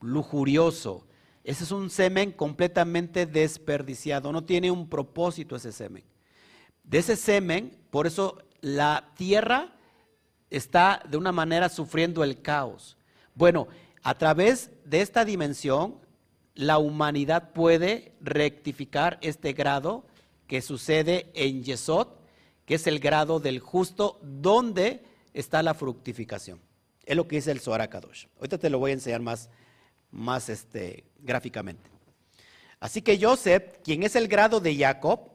[0.00, 1.06] lujurioso.
[1.42, 6.04] Ese es un semen completamente desperdiciado, no tiene un propósito ese semen.
[6.84, 9.74] De ese semen, por eso la tierra
[10.50, 12.98] está de una manera sufriendo el caos.
[13.34, 13.68] Bueno,
[14.02, 15.96] a través de esta dimensión,
[16.58, 20.04] la humanidad puede rectificar este grado
[20.48, 22.08] que sucede en Yesod,
[22.66, 26.60] que es el grado del justo, donde está la fructificación.
[27.06, 28.26] Es lo que dice el Zohar Kadosh.
[28.38, 29.48] Ahorita te lo voy a enseñar más
[30.10, 31.88] más este, gráficamente.
[32.80, 35.30] Así que Joseph, quien es el grado de Jacob,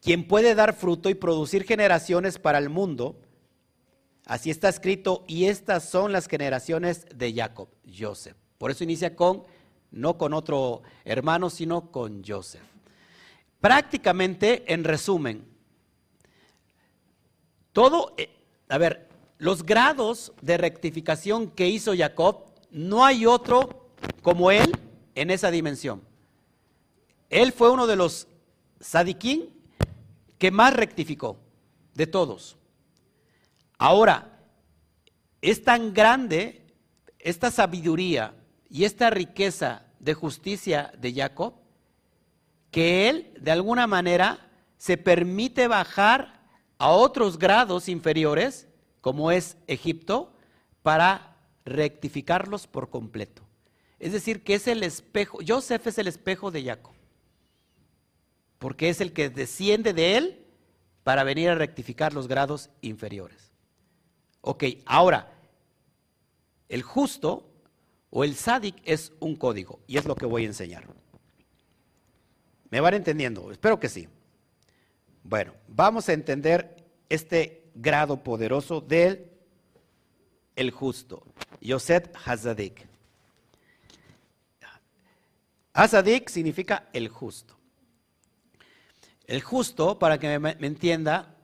[0.00, 3.20] quien puede dar fruto y producir generaciones para el mundo,
[4.26, 8.36] así está escrito, y estas son las generaciones de Jacob, Joseph.
[8.58, 9.44] Por eso inicia con,
[9.90, 12.62] no con otro hermano, sino con Joseph.
[13.60, 15.44] Prácticamente, en resumen,
[17.72, 18.30] todo, eh,
[18.68, 19.08] a ver,
[19.38, 23.90] los grados de rectificación que hizo Jacob no hay otro
[24.22, 24.72] como él
[25.14, 26.02] en esa dimensión.
[27.30, 28.26] Él fue uno de los
[28.80, 29.50] sadiquín
[30.38, 31.38] que más rectificó
[31.94, 32.56] de todos.
[33.78, 34.40] Ahora,
[35.40, 36.66] es tan grande
[37.18, 38.34] esta sabiduría
[38.70, 41.54] y esta riqueza de justicia de Jacob
[42.70, 46.42] que él de alguna manera se permite bajar
[46.78, 48.68] a otros grados inferiores,
[49.00, 50.32] como es Egipto,
[50.82, 53.42] para rectificarlos por completo.
[53.98, 56.94] Es decir, que es el espejo, Joseph es el espejo de Jacob.
[58.58, 60.44] porque es el que desciende de él
[61.04, 63.52] para venir a rectificar los grados inferiores.
[64.40, 65.32] Ok, ahora,
[66.68, 67.47] el justo
[68.10, 70.86] o el sádic es un código y es lo que voy a enseñar.
[72.70, 73.50] ¿Me van entendiendo?
[73.50, 74.08] Espero que sí.
[75.22, 79.30] Bueno, vamos a entender este grado poderoso del
[80.56, 81.22] el justo,
[81.60, 82.86] Yosef Hazadik.
[85.72, 87.56] Hazadik significa el justo.
[89.26, 91.36] El justo, para que me, me entienda,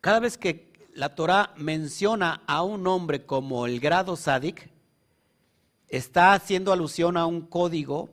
[0.00, 4.70] cada vez que la Torah menciona a un hombre como el grado sadik,
[5.88, 8.10] está haciendo alusión a un código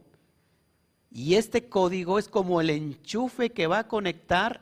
[1.11, 4.61] y este código es como el enchufe que va a conectar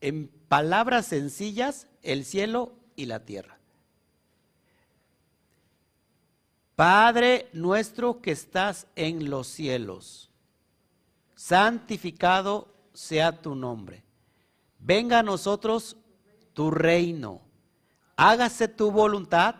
[0.00, 3.58] en palabras sencillas el cielo y la tierra.
[6.76, 10.30] Padre nuestro que estás en los cielos,
[11.34, 14.02] santificado sea tu nombre.
[14.78, 15.96] Venga a nosotros
[16.52, 17.40] tu reino.
[18.16, 19.54] Hágase tu voluntad.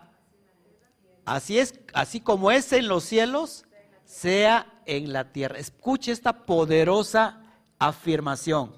[1.25, 3.64] Así es, así como es en los cielos,
[4.05, 5.59] sea en la tierra.
[5.59, 7.43] Escuche esta poderosa
[7.79, 8.77] afirmación.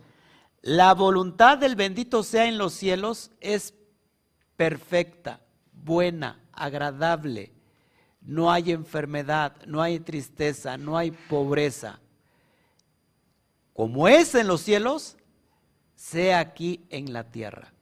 [0.62, 3.74] La voluntad del bendito sea en los cielos es
[4.56, 5.40] perfecta,
[5.72, 7.52] buena, agradable.
[8.20, 12.00] No hay enfermedad, no hay tristeza, no hay pobreza.
[13.72, 15.16] Como es en los cielos,
[15.94, 17.72] sea aquí en la tierra.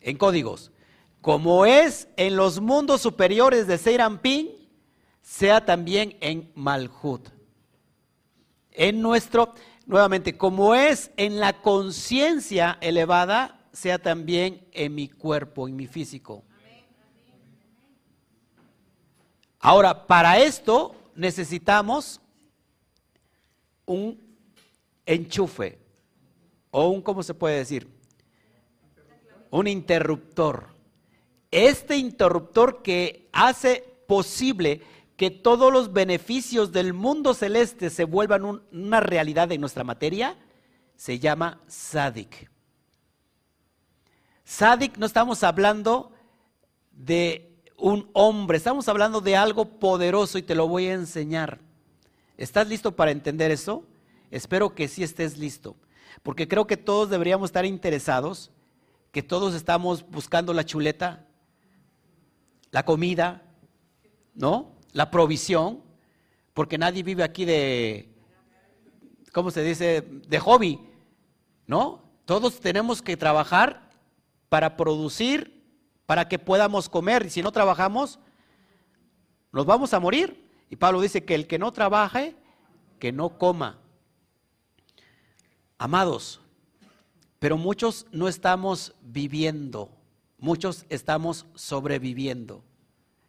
[0.00, 0.72] En códigos.
[1.20, 4.50] Como es en los mundos superiores de Seirampín,
[5.22, 7.28] sea también en Malhut.
[8.70, 9.54] En nuestro,
[9.86, 16.44] nuevamente, como es en la conciencia elevada, sea también en mi cuerpo, en mi físico.
[19.60, 22.20] Ahora, para esto necesitamos
[23.84, 24.18] un
[25.04, 25.78] enchufe
[26.70, 27.88] o un, ¿cómo se puede decir?
[29.50, 30.77] Un interruptor.
[31.50, 34.82] Este interruptor que hace posible
[35.16, 40.36] que todos los beneficios del mundo celeste se vuelvan una realidad en nuestra materia,
[40.96, 42.50] se llama Sadik.
[44.44, 46.12] Sadik no estamos hablando
[46.92, 51.60] de un hombre, estamos hablando de algo poderoso y te lo voy a enseñar.
[52.36, 53.84] ¿Estás listo para entender eso?
[54.30, 55.76] Espero que sí estés listo,
[56.22, 58.50] porque creo que todos deberíamos estar interesados,
[59.12, 61.27] que todos estamos buscando la chuleta,
[62.70, 63.42] la comida,
[64.34, 64.78] ¿no?
[64.92, 65.82] la provisión,
[66.54, 68.08] porque nadie vive aquí de,
[69.32, 70.80] ¿cómo se dice?, de hobby,
[71.66, 72.02] ¿no?
[72.24, 73.90] Todos tenemos que trabajar
[74.48, 75.62] para producir,
[76.06, 78.18] para que podamos comer, y si no trabajamos,
[79.52, 80.44] nos vamos a morir.
[80.70, 82.34] Y Pablo dice que el que no trabaje,
[82.98, 83.78] que no coma.
[85.78, 86.40] Amados,
[87.38, 89.90] pero muchos no estamos viviendo,
[90.38, 92.64] muchos estamos sobreviviendo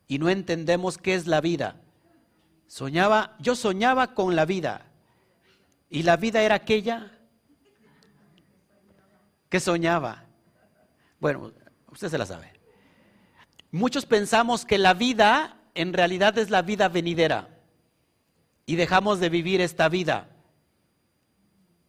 [0.07, 1.82] y no entendemos qué es la vida.
[2.68, 4.86] Soñaba, yo soñaba con la vida.
[5.89, 7.12] Y la vida era aquella
[9.49, 10.26] que soñaba.
[11.20, 11.51] Bueno,
[11.91, 12.53] usted se la sabe.
[13.72, 17.49] Muchos pensamos que la vida en realidad es la vida venidera
[18.66, 20.30] y dejamos de vivir esta vida.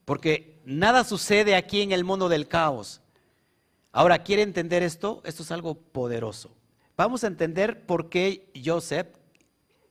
[0.05, 3.01] Porque nada sucede aquí en el mundo del caos.
[3.93, 5.21] Ahora, ¿quiere entender esto?
[5.25, 6.57] Esto es algo poderoso.
[6.97, 9.09] Vamos a entender por qué Joseph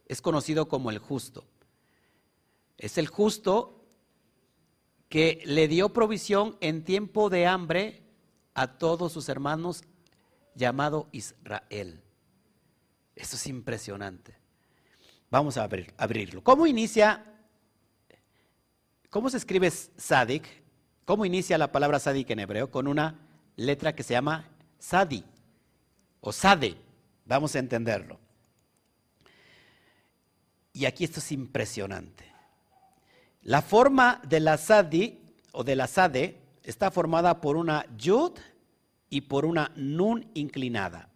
[0.05, 1.43] es conocido como el justo.
[2.77, 3.83] Es el justo
[5.09, 8.03] que le dio provisión en tiempo de hambre
[8.53, 9.83] a todos sus hermanos
[10.55, 12.01] llamado Israel.
[13.15, 14.37] Eso es impresionante.
[15.29, 16.43] Vamos a abrirlo.
[16.43, 17.25] ¿Cómo inicia?
[19.09, 20.45] ¿Cómo se escribe Sadik?
[21.05, 22.71] ¿Cómo inicia la palabra Sadik en hebreo?
[22.71, 23.28] Con una
[23.59, 24.45] letra que se llama
[24.79, 25.23] Sadi
[26.21, 26.75] o Sade.
[27.25, 28.19] Vamos a entenderlo.
[30.73, 32.25] Y aquí esto es impresionante.
[33.41, 35.19] La forma de la sadi
[35.51, 38.31] o de la sade está formada por una yud
[39.09, 41.09] y por una nun inclinada.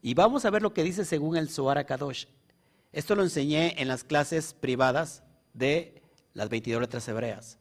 [0.00, 2.26] Y vamos a ver lo que dice según el Zohar Kadosh.
[2.92, 5.22] Esto lo enseñé en las clases privadas
[5.52, 6.00] de
[6.34, 7.58] las 22 letras hebreas.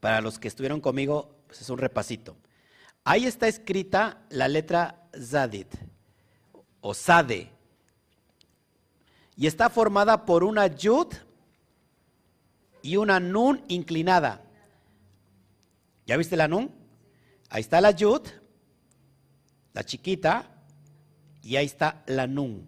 [0.00, 2.36] Para los que estuvieron conmigo, pues es un repasito.
[3.08, 5.72] Ahí está escrita la letra Zadit
[6.80, 7.48] o Sade.
[9.36, 11.14] Y está formada por una Yud
[12.82, 14.42] y una Nun inclinada.
[16.04, 16.68] ¿Ya viste la Nun?
[17.48, 18.22] Ahí está la Yud,
[19.72, 20.50] la chiquita,
[21.42, 22.66] y ahí está la Nun.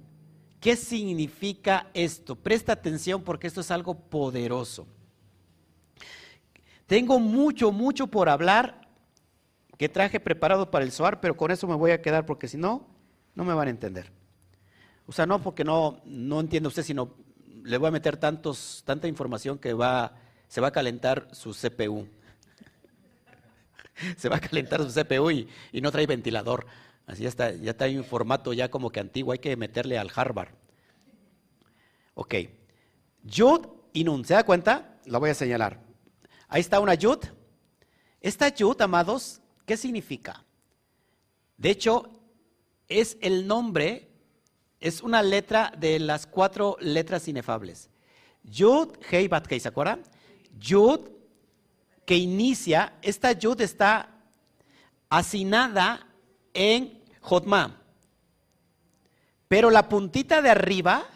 [0.61, 2.37] ¿Qué significa esto?
[2.37, 4.87] Presta atención porque esto es algo poderoso.
[6.87, 8.78] Tengo mucho, mucho por hablar
[9.79, 12.57] que traje preparado para el SOAR, pero con eso me voy a quedar porque si
[12.57, 12.87] no,
[13.35, 14.11] no me van a entender.
[15.07, 17.15] O sea, no porque no, no entiende usted, sino
[17.63, 20.17] le voy a meter tantos, tanta información que va,
[20.49, 22.09] se va a calentar su CPU.
[24.17, 25.49] se va a calentar su CPU y,
[25.81, 26.67] no trae ventilador.
[27.07, 29.97] Así ya está, ya está en un formato ya como que antiguo, hay que meterle
[29.97, 30.51] al Harvard.
[32.15, 32.35] Ok.
[33.23, 34.99] Yud y Nun, ¿se da cuenta?
[35.07, 35.81] La voy a señalar.
[36.49, 37.21] Ahí está una Yud.
[38.21, 40.43] Esta Yud, amados, ¿qué significa?
[41.59, 42.09] De hecho,
[42.89, 44.09] es el nombre,
[44.81, 47.91] es una letra de las cuatro letras inefables.
[48.43, 49.29] Yud, Hei,
[49.61, 50.03] ¿se acuerdan?
[50.59, 51.01] Yud,
[52.07, 54.09] que inicia, esta Yud está
[55.11, 56.07] asignada
[56.55, 57.83] en Jotma.
[59.49, 61.07] Pero la puntita de arriba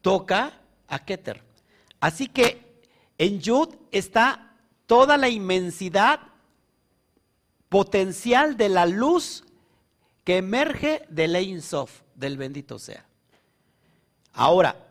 [0.00, 1.42] toca a Keter.
[2.00, 2.80] Así que
[3.18, 4.54] en Yud está
[4.86, 6.27] toda la inmensidad
[7.68, 9.44] potencial de la luz
[10.24, 13.06] que emerge del Ein Sof, del bendito sea.
[14.32, 14.88] Ahora,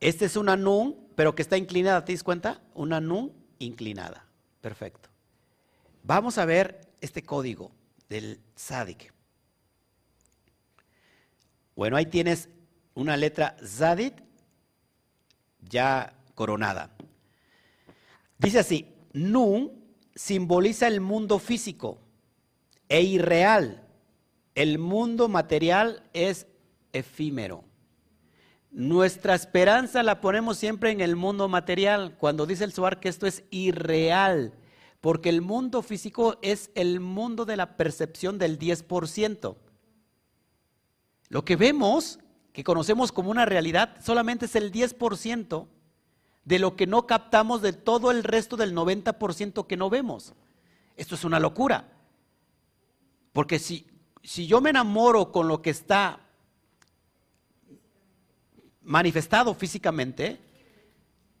[0.00, 2.60] este es una Nun, pero que está inclinada, ¿te das cuenta?
[2.74, 4.26] Una Nun inclinada.
[4.60, 5.08] Perfecto.
[6.02, 7.70] Vamos a ver este código
[8.08, 9.12] del Zadik.
[11.76, 12.48] Bueno, ahí tienes
[12.94, 14.14] una letra Zadit
[15.60, 16.90] ya coronada.
[18.38, 19.81] Dice así, Nun
[20.14, 21.98] simboliza el mundo físico
[22.88, 23.86] e irreal.
[24.54, 26.46] El mundo material es
[26.92, 27.64] efímero.
[28.70, 33.26] Nuestra esperanza la ponemos siempre en el mundo material, cuando dice el Suar que esto
[33.26, 34.54] es irreal,
[35.00, 39.56] porque el mundo físico es el mundo de la percepción del 10%.
[41.28, 42.18] Lo que vemos,
[42.52, 45.66] que conocemos como una realidad, solamente es el 10%
[46.44, 50.34] de lo que no captamos de todo el resto del 90% que no vemos.
[50.96, 51.92] Esto es una locura.
[53.32, 53.86] Porque si,
[54.22, 56.20] si yo me enamoro con lo que está
[58.82, 60.40] manifestado físicamente,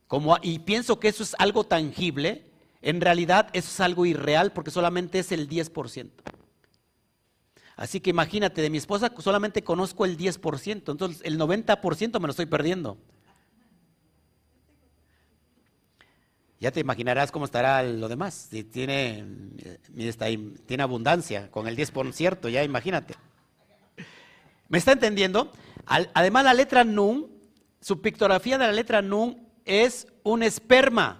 [0.06, 2.44] como, y pienso que eso es algo tangible,
[2.80, 6.10] en realidad eso es algo irreal porque solamente es el 10%.
[7.76, 12.30] Así que imagínate, de mi esposa solamente conozco el 10%, entonces el 90% me lo
[12.30, 12.98] estoy perdiendo.
[16.62, 18.46] Ya te imaginarás cómo estará lo demás.
[18.50, 19.24] Si tiene,
[20.64, 23.16] tiene abundancia con el 10%, ya imagínate.
[24.68, 25.50] ¿Me está entendiendo?
[25.86, 27.26] Además, la letra Nun,
[27.80, 31.18] su pictografía de la letra Nun es un esperma,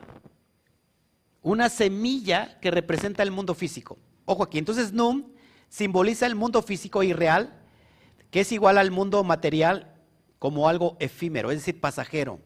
[1.42, 3.98] una semilla que representa el mundo físico.
[4.26, 5.34] Ojo aquí, entonces Nun
[5.68, 7.52] simboliza el mundo físico y real,
[8.30, 9.92] que es igual al mundo material
[10.38, 12.38] como algo efímero, es decir, pasajero.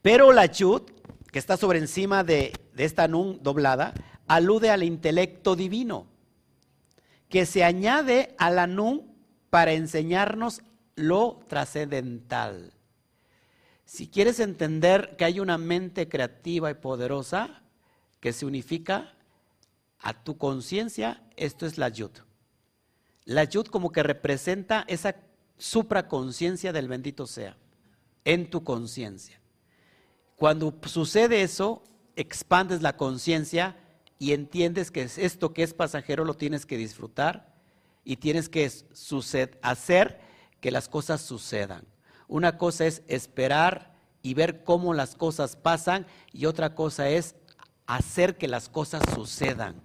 [0.00, 0.92] Pero la Chut,
[1.32, 3.94] que está sobre encima de, esta nun doblada,
[4.28, 6.06] alude al intelecto divino,
[7.28, 9.16] que se añade a la nun
[9.48, 10.60] para enseñarnos
[10.94, 12.74] lo trascendental.
[13.86, 17.62] Si quieres entender que hay una mente creativa y poderosa
[18.20, 19.14] que se unifica
[19.98, 22.12] a tu conciencia, esto es la yud.
[23.24, 25.16] La yud como que representa esa
[25.56, 27.56] supraconciencia del bendito sea
[28.24, 29.41] en tu conciencia.
[30.42, 31.84] Cuando sucede eso,
[32.16, 33.76] expandes la conciencia
[34.18, 37.54] y entiendes que esto que es pasajero lo tienes que disfrutar
[38.02, 38.68] y tienes que
[39.62, 40.20] hacer
[40.60, 41.86] que las cosas sucedan.
[42.26, 47.36] Una cosa es esperar y ver cómo las cosas pasan y otra cosa es
[47.86, 49.80] hacer que las cosas sucedan.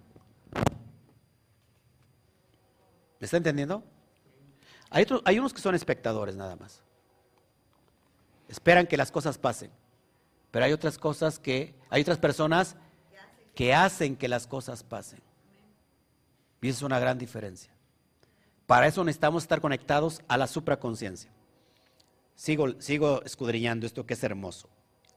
[3.20, 3.84] ¿Me está entendiendo?
[4.90, 5.06] Hay,
[5.38, 6.82] unos que son espectadores nada más.
[8.48, 9.70] Esperan que las cosas pasen.
[10.50, 12.76] Pero hay otras cosas que, hay otras personas
[13.54, 15.20] que hacen que las cosas pasen.
[16.60, 17.72] Y eso es una gran diferencia.
[18.66, 21.30] Para eso necesitamos estar conectados a la supraconciencia.
[22.34, 24.68] Sigo, sigo escudriñando esto que es hermoso.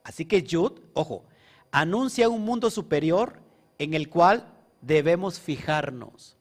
[0.04, 1.26] Así que Yud, ojo,
[1.72, 3.40] anuncia un mundo superior
[3.78, 4.52] en el cual
[4.82, 6.38] debemos fijarnos.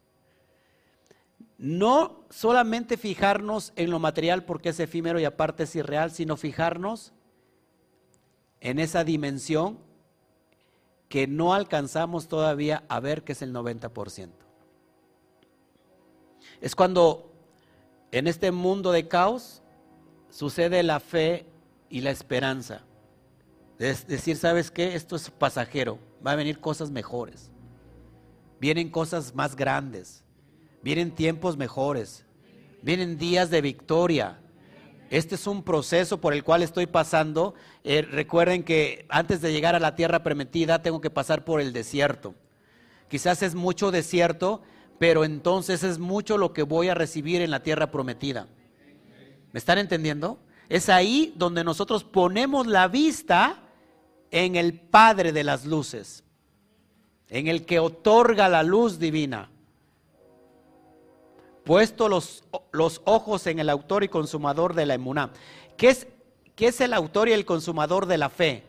[1.58, 7.12] No solamente fijarnos en lo material porque es efímero y aparte es irreal, sino fijarnos
[8.60, 9.78] en esa dimensión
[11.08, 14.30] que no alcanzamos todavía a ver que es el 90%.
[16.60, 17.32] Es cuando
[18.12, 19.62] en este mundo de caos
[20.30, 21.46] sucede la fe
[21.88, 22.82] y la esperanza.
[23.78, 24.94] Es decir, ¿sabes qué?
[24.94, 27.50] Esto es pasajero, va a venir cosas mejores.
[28.60, 30.22] Vienen cosas más grandes,
[30.82, 32.26] vienen tiempos mejores,
[32.82, 34.38] vienen días de victoria,
[35.10, 37.54] Este es un proceso por el cual estoy pasando.
[37.82, 41.72] Eh, recuerden que antes de llegar a la tierra prometida tengo que pasar por el
[41.72, 42.36] desierto.
[43.08, 44.62] Quizás es mucho desierto,
[45.00, 48.46] pero entonces es mucho lo que voy a recibir en la tierra prometida.
[49.50, 50.38] ¿Me están entendiendo?
[50.68, 53.64] Es ahí donde nosotros ponemos la vista
[54.30, 56.22] en el Padre de las luces,
[57.28, 59.50] en el que otorga la luz divina.
[61.64, 65.30] Puesto los, los ojos en el autor y consumador de la emuná.
[65.76, 66.06] ¿Qué es,
[66.56, 68.64] ¿Qué es el autor y el consumador de la fe?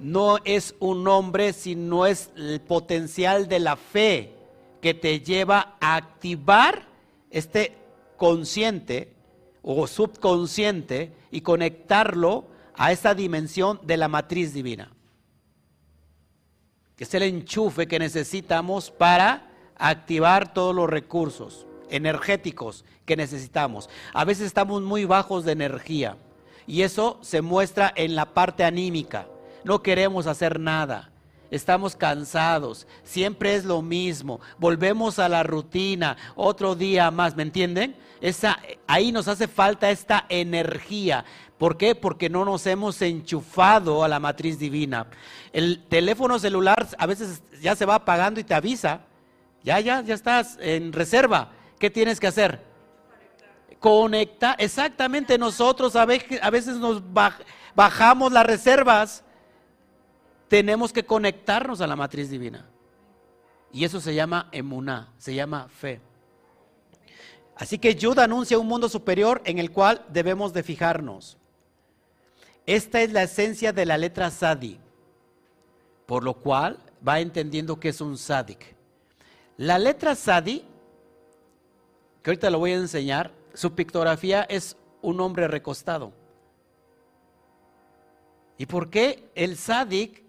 [0.00, 4.34] No es un hombre, sino es el potencial de la fe
[4.80, 6.86] que te lleva a activar
[7.30, 7.76] este
[8.16, 9.12] consciente
[9.62, 14.92] o subconsciente y conectarlo a esa dimensión de la matriz divina.
[16.96, 23.88] Que es el enchufe que necesitamos para activar todos los recursos energéticos que necesitamos.
[24.12, 26.16] A veces estamos muy bajos de energía
[26.66, 29.26] y eso se muestra en la parte anímica.
[29.64, 31.10] No queremos hacer nada.
[31.50, 37.96] Estamos cansados, siempre es lo mismo, volvemos a la rutina, otro día más, ¿me entienden?
[38.20, 41.24] Esa, ahí nos hace falta esta energía.
[41.56, 41.94] ¿Por qué?
[41.94, 45.06] Porque no nos hemos enchufado a la matriz divina.
[45.52, 49.00] El teléfono celular a veces ya se va apagando y te avisa.
[49.64, 51.52] Ya, ya, ya estás en reserva.
[51.78, 52.60] ¿Qué tienes que hacer?
[53.78, 54.54] Conecta.
[54.58, 57.02] Exactamente, nosotros a veces, nos
[57.74, 59.24] bajamos las reservas.
[60.48, 62.66] Tenemos que conectarnos a la matriz divina.
[63.72, 66.00] Y eso se llama emuná, se llama fe.
[67.54, 71.36] Así que Judah anuncia un mundo superior en el cual debemos de fijarnos.
[72.66, 74.78] Esta es la esencia de la letra Sadi,
[76.06, 78.76] por lo cual va entendiendo que es un Sadik.
[79.56, 80.64] La letra Sadi,
[82.28, 86.12] que ahorita lo voy a enseñar, su pictografía es un hombre recostado.
[88.58, 90.22] ¿Y por qué el Sadik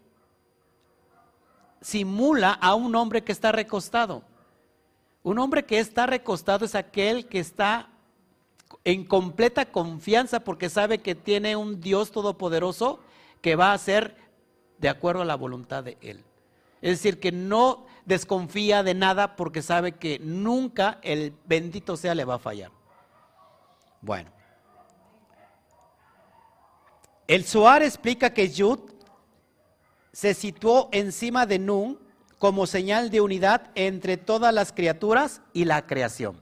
[1.82, 4.24] simula a un hombre que está recostado?
[5.24, 7.90] Un hombre que está recostado es aquel que está
[8.86, 13.02] en completa confianza porque sabe que tiene un Dios todopoderoso
[13.42, 14.16] que va a hacer
[14.78, 16.24] de acuerdo a la voluntad de Él.
[16.82, 22.26] Es decir, que no desconfía de nada porque sabe que nunca el bendito sea le
[22.26, 22.72] va a fallar.
[24.02, 24.32] Bueno.
[27.28, 28.80] El Suar explica que Yud
[30.12, 32.00] se situó encima de Nun
[32.40, 36.42] como señal de unidad entre todas las criaturas y la creación.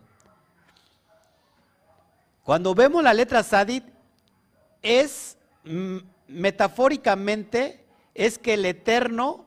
[2.44, 3.84] Cuando vemos la letra Sadit,
[4.82, 5.98] es mm,
[6.30, 9.46] metafóricamente, es que el eterno,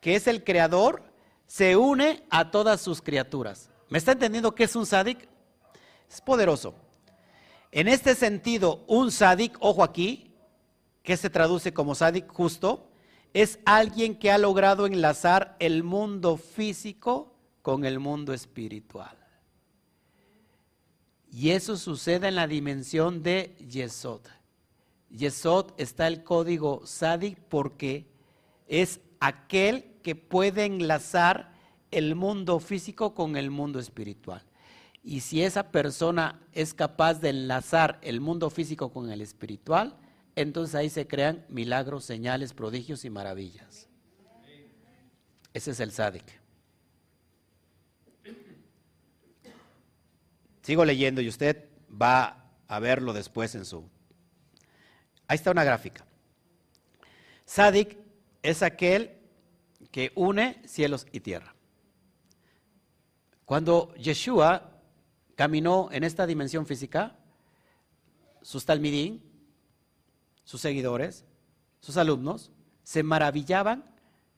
[0.00, 1.11] que es el creador,
[1.52, 3.68] se une a todas sus criaturas.
[3.90, 5.28] ¿Me está entendiendo qué es un Sadik?
[6.10, 6.74] Es poderoso.
[7.70, 10.32] En este sentido, un Sadik, ojo aquí,
[11.02, 12.88] que se traduce como Sadik justo,
[13.34, 19.18] es alguien que ha logrado enlazar el mundo físico con el mundo espiritual.
[21.30, 24.22] Y eso sucede en la dimensión de Yesod.
[25.10, 28.10] Yesod está el código Sadik porque
[28.66, 31.52] es aquel que puede enlazar
[31.90, 34.42] el mundo físico con el mundo espiritual.
[35.02, 39.96] Y si esa persona es capaz de enlazar el mundo físico con el espiritual,
[40.36, 43.88] entonces ahí se crean milagros, señales, prodigios y maravillas.
[45.52, 46.24] Ese es el Sadik.
[50.62, 53.84] Sigo leyendo y usted va a verlo después en su...
[55.26, 56.06] Ahí está una gráfica.
[57.44, 57.98] Sadik
[58.42, 59.18] es aquel
[59.92, 61.54] que une cielos y tierra.
[63.44, 64.80] Cuando Yeshua
[65.36, 67.18] caminó en esta dimensión física,
[68.40, 69.22] sus talmidín,
[70.44, 71.24] sus seguidores,
[71.80, 72.50] sus alumnos,
[72.82, 73.84] se maravillaban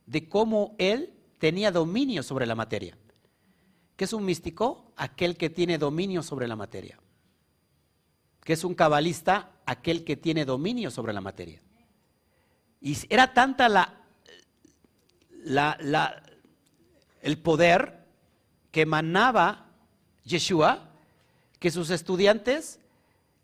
[0.07, 2.99] de cómo él tenía dominio sobre la materia.
[3.97, 4.93] ¿Qué es un místico?
[4.97, 6.99] Aquel que tiene dominio sobre la materia.
[8.43, 9.53] ¿Qué es un cabalista?
[9.67, 11.63] Aquel que tiene dominio sobre la materia.
[12.81, 14.04] Y era tanta la,
[15.45, 18.05] el poder
[18.71, 19.67] que emanaba
[20.25, 20.91] Yeshua
[21.59, 22.79] que sus estudiantes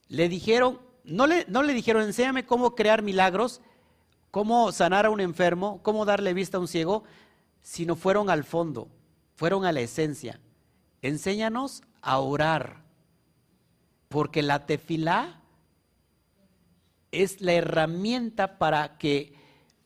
[0.08, 3.60] le dijeron, no le, no le dijeron, enséñame cómo crear milagros,
[4.30, 7.04] cómo sanar a un enfermo, cómo darle vista a un ciego,
[7.62, 8.88] sino fueron al fondo,
[9.36, 10.40] fueron a la esencia.
[11.00, 12.82] Enséñanos a orar,
[14.08, 15.40] porque la tefilá
[17.12, 19.34] es la herramienta para que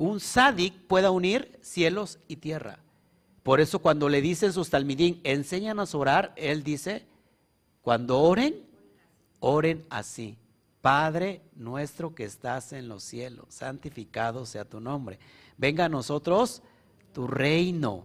[0.04, 2.78] un sádic pueda unir cielos y tierra.
[3.42, 7.06] Por eso cuando le dicen sus talmidín, enséñanos a orar, él dice,
[7.82, 8.54] cuando oren,
[9.40, 10.36] oren así.
[10.80, 15.18] Padre nuestro que estás en los cielos, santificado sea tu nombre.
[15.56, 16.62] Venga a nosotros
[17.14, 18.04] tu reino.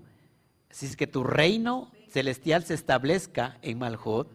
[0.71, 4.27] Así es que tu reino celestial se establezca en Malhut.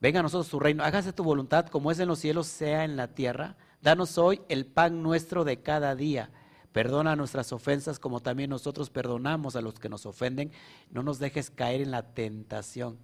[0.00, 0.84] Venga a nosotros tu reino.
[0.84, 3.56] Hágase tu voluntad como es en los cielos, sea en la tierra.
[3.84, 6.30] Danos hoy el pan nuestro de cada día.
[6.72, 10.52] Perdona nuestras ofensas como también nosotros perdonamos a los que nos ofenden.
[10.90, 12.96] No nos dejes caer en la tentación.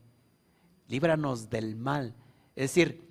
[0.88, 2.14] Líbranos del mal.
[2.56, 3.10] Es decir,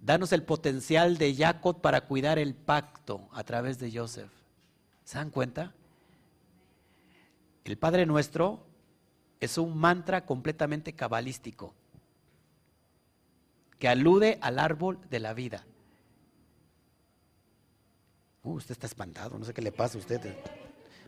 [0.00, 4.32] danos el potencial de Jacob para cuidar el pacto a través de Joseph.
[5.04, 5.72] ¿Se dan cuenta?
[7.64, 8.66] El Padre Nuestro
[9.38, 11.74] es un mantra completamente cabalístico
[13.78, 15.64] que alude al árbol de la vida.
[18.44, 20.20] Uh, usted está espantado, no sé qué le pasa a usted.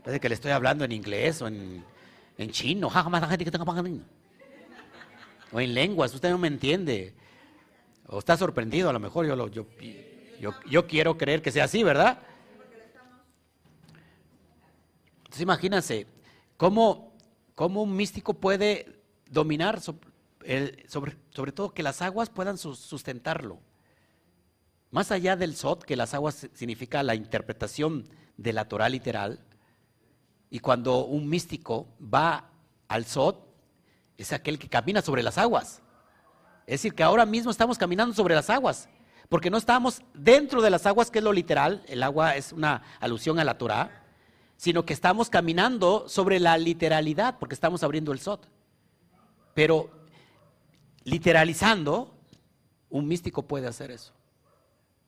[0.03, 1.83] Parece que le estoy hablando en inglés o en,
[2.35, 2.89] en chino.
[5.51, 7.13] O en lenguas, usted no me entiende.
[8.07, 9.67] O está sorprendido, a lo mejor yo, yo,
[10.39, 12.19] yo, yo quiero creer que sea así, ¿verdad?
[15.17, 16.07] Entonces imagínense,
[16.57, 17.13] ¿cómo,
[17.53, 23.59] cómo un místico puede dominar sobre, sobre todo que las aguas puedan sustentarlo?
[24.89, 28.07] Más allá del Sot, que las aguas significa la interpretación
[28.37, 29.39] de la Torah literal,
[30.49, 32.49] y cuando un místico va
[32.87, 33.45] al Sot,
[34.17, 35.81] es aquel que camina sobre las aguas.
[36.65, 38.87] Es decir, que ahora mismo estamos caminando sobre las aguas,
[39.27, 42.81] porque no estamos dentro de las aguas, que es lo literal, el agua es una
[43.01, 44.05] alusión a la Torah,
[44.55, 48.47] sino que estamos caminando sobre la literalidad, porque estamos abriendo el Sot.
[49.53, 49.91] Pero
[51.03, 52.15] literalizando,
[52.89, 54.16] un místico puede hacer eso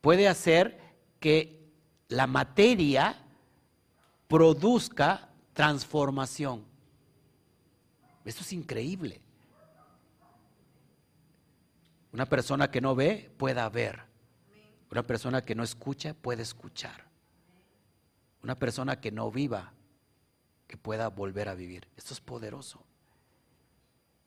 [0.01, 0.79] puede hacer
[1.19, 1.59] que
[2.07, 3.17] la materia
[4.27, 6.63] produzca transformación.
[8.25, 9.21] Esto es increíble.
[12.11, 14.01] Una persona que no ve pueda ver.
[14.91, 17.05] Una persona que no escucha puede escuchar.
[18.41, 19.73] Una persona que no viva
[20.67, 21.87] que pueda volver a vivir.
[21.97, 22.83] Esto es poderoso.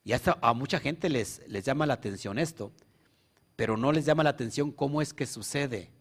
[0.03, 2.71] Y hasta a mucha gente les, les llama la atención esto
[3.55, 5.91] pero no les llama la atención cómo es que sucede.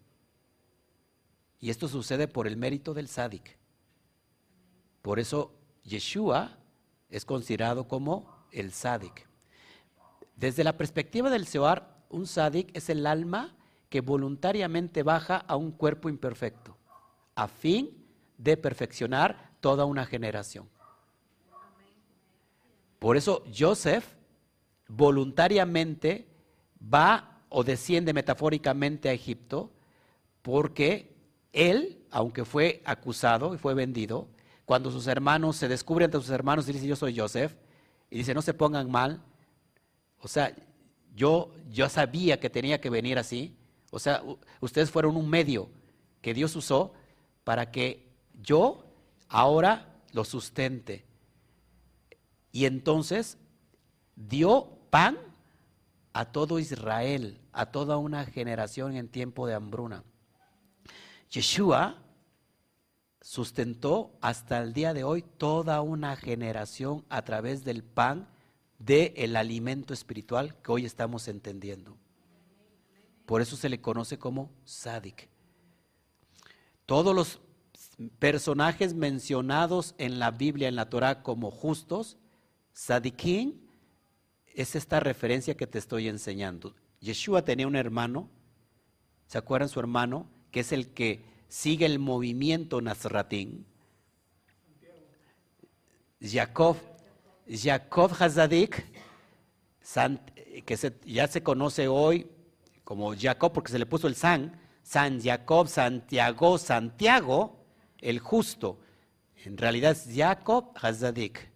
[1.61, 3.59] Y esto sucede por el mérito del sádic.
[5.03, 5.53] Por eso
[5.84, 6.59] Yeshua
[7.09, 9.28] es considerado como el sádic.
[10.36, 13.55] Desde la perspectiva del Seoar, un sádic es el alma
[13.88, 16.76] que voluntariamente baja a un cuerpo imperfecto,
[17.34, 18.07] a fin
[18.38, 20.68] de perfeccionar toda una generación.
[22.98, 24.05] Por eso Joseph
[24.88, 26.26] voluntariamente
[26.82, 29.70] va o desciende metafóricamente a Egipto,
[30.42, 31.14] porque
[31.53, 34.28] él, aunque fue acusado y fue vendido,
[34.64, 37.55] cuando sus hermanos se descubren entre sus hermanos y dicen yo soy Joseph,
[38.11, 39.22] y dice no se pongan mal,
[40.18, 40.55] o sea,
[41.14, 43.55] yo, yo sabía que tenía que venir así,
[43.90, 44.22] o sea,
[44.61, 45.68] ustedes fueron un medio
[46.22, 46.94] que Dios usó
[47.44, 48.09] para que
[48.42, 48.84] yo
[49.28, 51.05] ahora lo sustente.
[52.53, 53.36] Y entonces
[54.16, 55.18] dio pan
[56.12, 60.04] a todo Israel, a toda una generación en tiempo de hambruna.
[61.30, 62.02] Yeshua
[63.20, 68.28] sustentó hasta el día de hoy toda una generación a través del pan
[68.78, 71.96] del el alimento espiritual que hoy estamos entendiendo.
[73.26, 75.28] Por eso se le conoce como Sadik.
[76.84, 77.40] Todos los
[78.18, 82.16] personajes mencionados en la Biblia, en la Torah como justos,
[82.72, 83.60] Sadikim,
[84.55, 86.74] es esta referencia que te estoy enseñando.
[87.00, 88.28] Yeshua tenía un hermano,
[89.26, 90.28] ¿se acuerdan su hermano?
[90.50, 93.66] Que es el que sigue el movimiento Nazratín.
[96.20, 96.76] Jacob,
[97.48, 98.84] Jacob Hazadik,
[100.64, 102.28] que ya se conoce hoy
[102.84, 107.64] como Jacob porque se le puso el San, San Jacob, Santiago, Santiago,
[107.98, 108.80] el justo.
[109.44, 111.51] En realidad es Jacob Hazadik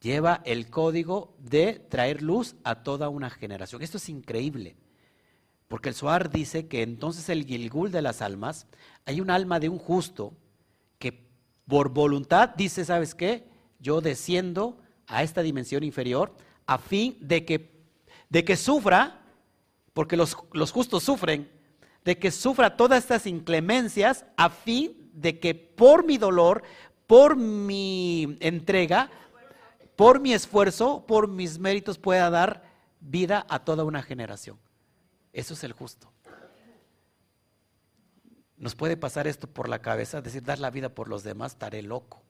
[0.00, 3.82] lleva el código de traer luz a toda una generación.
[3.82, 4.76] Esto es increíble,
[5.68, 8.66] porque el Suar dice que entonces el Gilgul de las almas,
[9.04, 10.34] hay un alma de un justo
[10.98, 11.26] que
[11.66, 13.48] por voluntad dice, ¿sabes qué?
[13.78, 16.34] Yo desciendo a esta dimensión inferior
[16.66, 17.84] a fin de que,
[18.28, 19.22] de que sufra,
[19.92, 21.50] porque los, los justos sufren,
[22.04, 26.62] de que sufra todas estas inclemencias a fin de que por mi dolor,
[27.06, 29.10] por mi entrega,
[29.96, 32.62] por mi esfuerzo, por mis méritos, pueda dar
[33.00, 34.58] vida a toda una generación.
[35.32, 36.12] Eso es el justo.
[38.56, 41.82] Nos puede pasar esto por la cabeza, decir, dar la vida por los demás, estaré
[41.82, 42.22] loco.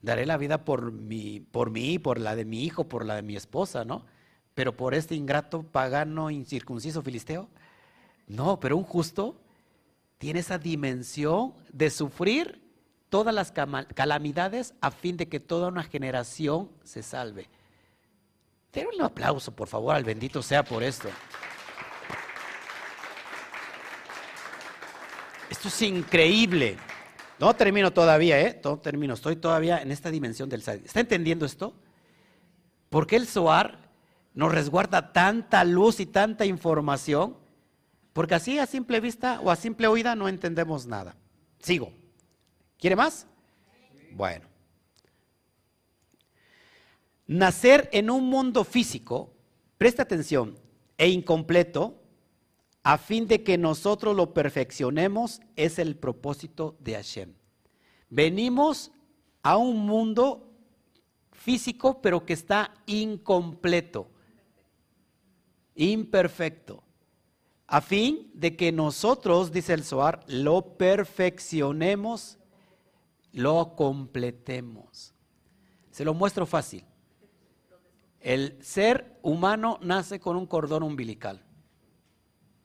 [0.00, 3.22] Daré la vida por mi, por mí, por la de mi hijo, por la de
[3.22, 4.04] mi esposa, ¿no?
[4.58, 7.48] pero por este ingrato pagano incircunciso filisteo.
[8.26, 9.40] No, pero un justo
[10.18, 12.60] tiene esa dimensión de sufrir
[13.08, 17.48] todas las calamidades a fin de que toda una generación se salve.
[18.72, 21.08] Denle un aplauso, por favor, al bendito sea por esto.
[25.50, 26.76] Esto es increíble.
[27.38, 28.60] No termino todavía, ¿eh?
[28.62, 29.14] No termino.
[29.14, 30.86] Estoy todavía en esta dimensión del sadismo.
[30.86, 31.72] ¿Está entendiendo esto?
[32.90, 33.88] ¿Por qué el Zohar
[34.34, 37.36] nos resguarda tanta luz y tanta información?
[38.12, 41.16] Porque así a simple vista o a simple oída no entendemos nada.
[41.60, 41.92] Sigo.
[42.78, 43.26] ¿Quiere más?
[44.12, 44.46] Bueno.
[47.26, 49.34] Nacer en un mundo físico,
[49.76, 50.58] presta atención,
[50.96, 52.00] e incompleto,
[52.82, 57.34] a fin de que nosotros lo perfeccionemos, es el propósito de Hashem.
[58.08, 58.90] Venimos
[59.42, 60.48] a un mundo
[61.32, 64.08] físico, pero que está incompleto,
[65.74, 66.82] imperfecto,
[67.66, 72.38] a fin de que nosotros, dice el Zohar, lo perfeccionemos,
[73.38, 75.14] lo completemos.
[75.90, 76.84] Se lo muestro fácil.
[78.20, 81.44] El ser humano nace con un cordón umbilical.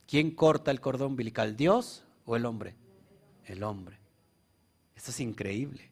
[0.07, 1.55] ¿Quién corta el cordón umbilical?
[1.55, 2.76] ¿Dios o el hombre?
[3.45, 3.99] El hombre.
[4.95, 5.91] Esto es increíble.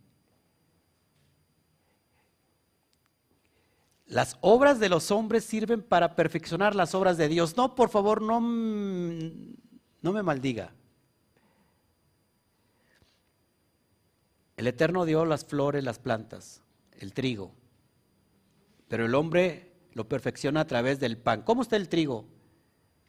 [4.07, 7.55] Las obras de los hombres sirven para perfeccionar las obras de Dios.
[7.55, 10.73] No, por favor, no, no me maldiga.
[14.61, 16.61] El Eterno dio las flores, las plantas,
[16.99, 17.51] el trigo.
[18.87, 21.41] Pero el hombre lo perfecciona a través del pan.
[21.41, 22.27] ¿Cómo está el trigo?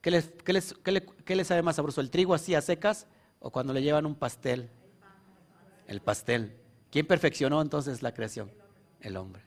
[0.01, 2.01] ¿Qué le, sabe más sabroso?
[2.01, 3.07] ¿El trigo así a secas
[3.39, 4.71] o cuando le llevan un pastel?
[5.87, 6.57] El pastel.
[6.91, 8.51] ¿Quién perfeccionó entonces la creación?
[9.03, 9.43] El hombre.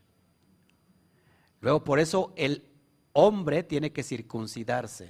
[1.60, 2.66] Luego, por eso el
[3.14, 5.10] hombre tiene que circuncidarse.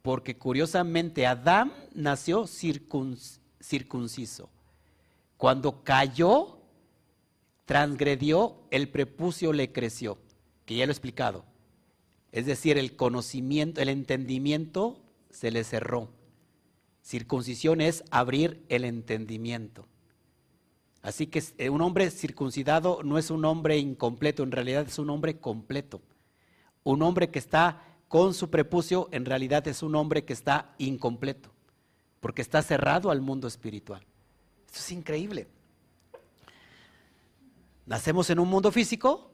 [0.00, 4.48] Porque curiosamente Adán nació circunciso.
[5.44, 6.56] Cuando cayó,
[7.66, 10.16] transgredió, el prepucio le creció,
[10.64, 11.44] que ya lo he explicado.
[12.32, 16.08] Es decir, el conocimiento, el entendimiento se le cerró.
[17.02, 19.86] Circuncisión es abrir el entendimiento.
[21.02, 25.10] Así que eh, un hombre circuncidado no es un hombre incompleto, en realidad es un
[25.10, 26.00] hombre completo.
[26.84, 31.50] Un hombre que está con su prepucio, en realidad es un hombre que está incompleto,
[32.20, 34.06] porque está cerrado al mundo espiritual.
[34.74, 35.46] Esto es increíble.
[37.86, 39.30] Nacemos en un mundo físico,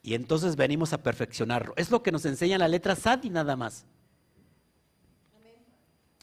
[0.00, 1.74] y entonces venimos a perfeccionarlo.
[1.76, 3.84] Es lo que nos enseña la letra Sadi nada más.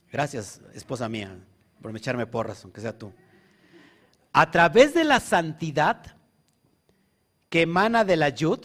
[0.09, 1.37] Gracias, esposa mía,
[1.81, 3.11] por echarme porras, aunque sea tú.
[4.31, 6.15] A través de la santidad
[7.49, 8.61] que emana de la yud,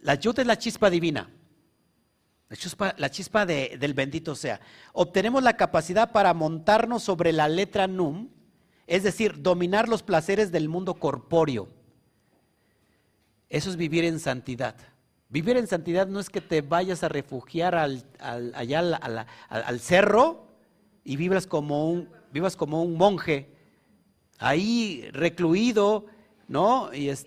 [0.00, 1.28] la yud es la chispa divina,
[2.48, 4.60] la chispa, del bendito sea.
[4.92, 8.28] Obtenemos la capacidad para montarnos sobre la letra num,
[8.86, 11.68] es decir, dominar los placeres del mundo corpóreo.
[13.48, 14.76] Eso es vivir en santidad.
[15.28, 18.78] Vivir en santidad no es que te vayas a refugiar al, allá
[19.48, 20.46] al, cerro
[21.02, 23.50] y vivas como, un, vivas como un monje,
[24.38, 26.06] ahí recluido,
[26.46, 26.94] ¿no?
[26.94, 27.26] Y es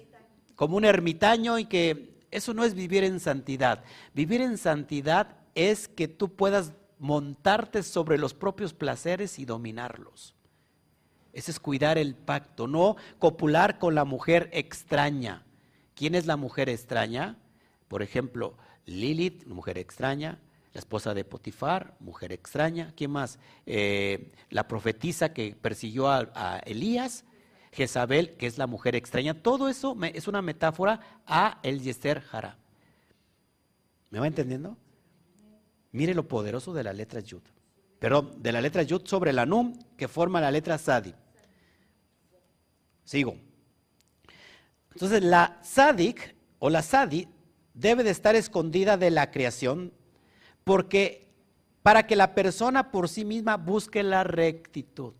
[0.55, 3.83] como un ermitaño y que eso no es vivir en santidad.
[4.13, 10.35] Vivir en santidad es que tú puedas montarte sobre los propios placeres y dominarlos.
[11.33, 15.45] Ese es cuidar el pacto, no copular con la mujer extraña.
[15.95, 17.37] ¿Quién es la mujer extraña?
[17.87, 20.39] Por ejemplo, Lilith, mujer extraña,
[20.73, 22.93] la esposa de Potifar, mujer extraña.
[22.95, 23.39] ¿Quién más?
[23.65, 27.25] Eh, la profetisa que persiguió a, Elías,
[27.71, 29.33] Jezabel, que es la mujer extraña.
[29.33, 32.57] Todo eso es una metáfora a el Yester Jara.
[34.09, 34.77] ¿Me va entendiendo?
[35.91, 37.41] Mire lo poderoso de la letra Yud.
[37.99, 41.13] Perdón, de la letra Yud sobre la Num que forma la letra Sadi.
[43.03, 43.35] Sigo.
[44.93, 47.27] Entonces la sadik o la sadi
[47.73, 49.93] debe de estar escondida de la creación
[50.63, 51.27] porque
[51.81, 55.13] para que la persona por sí misma busque la rectitud.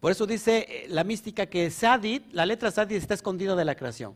[0.00, 3.74] Por eso dice eh, la mística que sadid, la letra sadid está escondida de la
[3.74, 4.14] creación.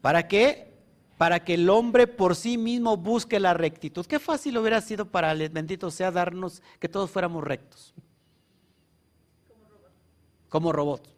[0.00, 0.72] ¿Para qué?
[1.16, 4.04] Para que el hombre por sí mismo busque la rectitud.
[4.06, 7.94] Qué fácil hubiera sido para el bendito sea darnos que todos fuéramos rectos.
[9.46, 10.48] Como robots.
[10.48, 11.10] Como robots.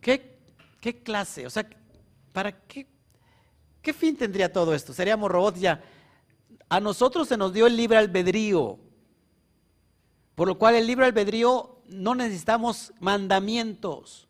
[0.00, 0.38] ¿Qué,
[0.80, 1.46] ¿Qué clase?
[1.46, 1.68] O sea,
[2.34, 2.88] ¿Para qué?
[3.80, 4.92] ¿Qué fin tendría todo esto?
[4.92, 5.80] Seríamos robots ya.
[6.68, 8.80] A nosotros se nos dio el libre albedrío,
[10.34, 14.28] por lo cual el libre albedrío no necesitamos mandamientos,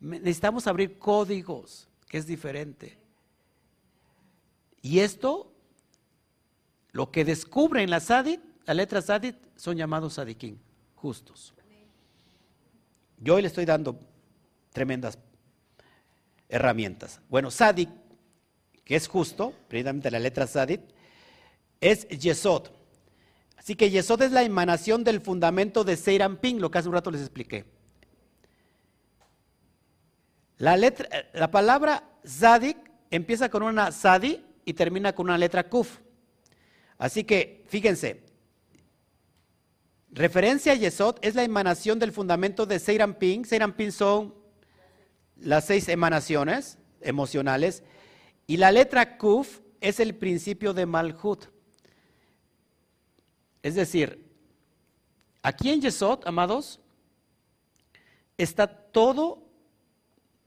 [0.00, 2.98] necesitamos abrir códigos, que es diferente.
[4.82, 5.52] Y esto,
[6.92, 10.58] lo que descubren la Sadit, la letra Sadit, son llamados Sadikim,
[10.94, 11.54] justos.
[13.18, 13.98] Yo hoy le estoy dando
[14.72, 15.18] tremendas
[16.48, 17.20] herramientas.
[17.28, 17.88] Bueno, Sadik,
[18.84, 20.82] que es justo, precisamente la letra Sadit,
[21.80, 22.75] es Yesod.
[23.66, 25.96] Así que Yesod es la emanación del fundamento de
[26.40, 27.64] Ping, lo que hace un rato les expliqué.
[30.58, 32.76] La, letra, la palabra Zadik
[33.10, 35.98] empieza con una Sadi y termina con una letra Kuf.
[36.96, 38.22] Así que, fíjense,
[40.12, 42.78] referencia a Yesod es la emanación del fundamento de
[43.18, 43.42] Ping.
[43.76, 44.32] Ping son
[45.38, 47.82] las seis emanaciones emocionales.
[48.46, 51.55] Y la letra Kuf es el principio de Malhut.
[53.66, 54.24] Es decir,
[55.42, 56.78] aquí en Yesod, amados,
[58.38, 59.42] está todo,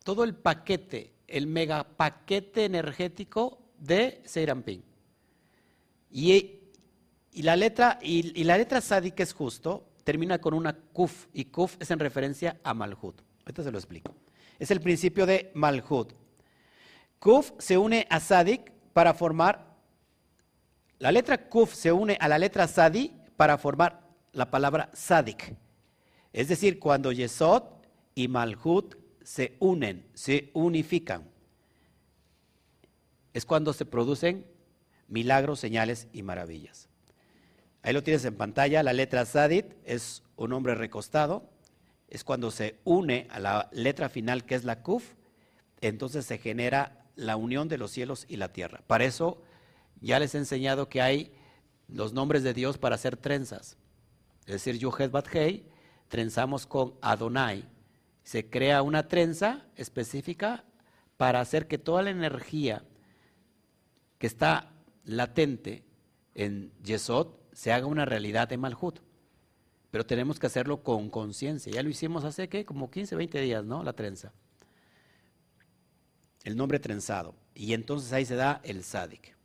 [0.06, 4.82] todo el paquete, el megapaquete energético de Seiramping.
[6.10, 6.62] Y,
[7.34, 11.44] y, la letra, y, la letra Sadi, que es justo, termina con una Kuf, y
[11.44, 13.22] Kuf es en referencia a Malhut.
[13.42, 14.16] Ahorita se lo explico.
[14.58, 16.14] Es el principio de Malhut.
[17.20, 19.69] Kuf se une a Sadik para formar
[21.00, 24.02] la letra Kuf se une a la letra Sadi para formar
[24.34, 25.56] la palabra Sadik.
[26.34, 27.64] Es decir, cuando Yesod
[28.14, 31.30] y Malhut se unen, se unifican,
[33.34, 34.46] es cuando se producen
[35.08, 36.90] milagros, señales y maravillas.
[37.82, 41.50] Ahí lo tienes en pantalla, la letra Sadit es un hombre recostado,
[42.10, 45.14] es cuando se une a la letra final que es la Kuf,
[45.80, 48.82] entonces se genera la unión de los cielos y la tierra.
[48.88, 49.42] Para eso
[50.02, 51.34] ya les he enseñado que hay
[51.88, 53.78] los nombres de Dios para hacer trenzas.
[54.46, 55.66] Es decir, Yuhet Bathei,
[56.08, 57.68] trenzamos con Adonai.
[58.24, 60.64] Se crea una trenza específica
[61.18, 62.84] para hacer que toda la energía
[64.18, 64.72] que está
[65.04, 65.84] latente
[66.36, 69.00] en Yesod se haga una realidad de Malhut.
[69.92, 71.74] Pero tenemos que hacerlo con conciencia.
[71.74, 72.64] Ya lo hicimos hace ¿qué?
[72.64, 73.84] como 15, 20 días, ¿no?
[73.84, 74.32] La trenza.
[76.44, 77.36] El nombre trenzado.
[77.56, 79.39] Y entonces ahí se da el Sadik.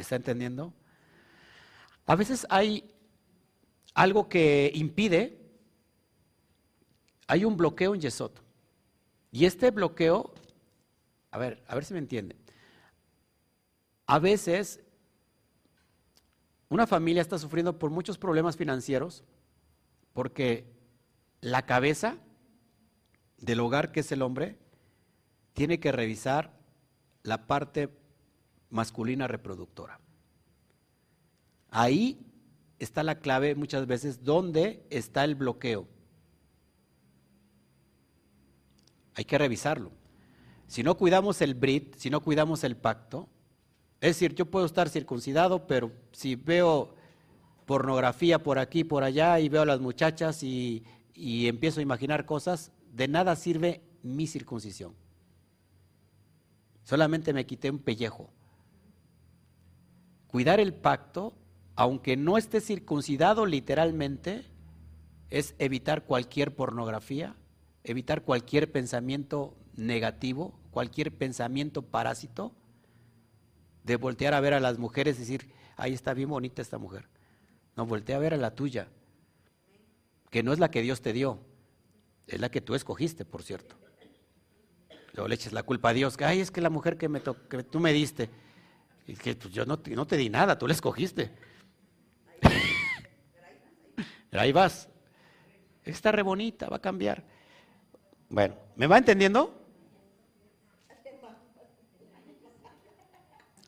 [0.00, 0.72] ¿Me está entendiendo?
[2.06, 2.90] A veces hay
[3.92, 5.38] algo que impide,
[7.26, 8.30] hay un bloqueo en Yesod.
[9.30, 10.32] Y este bloqueo,
[11.30, 12.34] a ver, a ver si me entiende.
[14.06, 14.80] A veces
[16.70, 19.22] una familia está sufriendo por muchos problemas financieros
[20.14, 20.64] porque
[21.42, 22.16] la cabeza
[23.36, 24.56] del hogar, que es el hombre,
[25.52, 26.58] tiene que revisar
[27.22, 27.99] la parte
[28.70, 30.00] masculina reproductora.
[31.70, 32.18] Ahí
[32.78, 35.86] está la clave muchas veces, ¿dónde está el bloqueo?
[39.14, 39.92] Hay que revisarlo.
[40.66, 43.28] Si no cuidamos el Brit, si no cuidamos el pacto,
[44.00, 46.94] es decir, yo puedo estar circuncidado, pero si veo
[47.66, 52.24] pornografía por aquí, por allá, y veo a las muchachas y, y empiezo a imaginar
[52.24, 54.94] cosas, de nada sirve mi circuncisión.
[56.82, 58.30] Solamente me quité un pellejo.
[60.30, 61.34] Cuidar el pacto,
[61.74, 64.44] aunque no esté circuncidado literalmente,
[65.28, 67.34] es evitar cualquier pornografía,
[67.82, 72.54] evitar cualquier pensamiento negativo, cualquier pensamiento parásito,
[73.82, 77.08] de voltear a ver a las mujeres y decir, ahí está bien bonita esta mujer.
[77.76, 78.86] No, voltea a ver a la tuya,
[80.30, 81.40] que no es la que Dios te dio,
[82.28, 83.74] es la que tú escogiste, por cierto.
[85.14, 87.20] Luego le eches la culpa a Dios, que ay, es que la mujer que, me
[87.20, 88.30] que tú me diste,
[89.10, 91.32] y que pues, yo no, no te di nada, tú la escogiste.
[94.30, 94.88] ahí vas.
[95.82, 97.24] Está re bonita, va a cambiar.
[98.28, 99.52] Bueno, ¿me va entendiendo?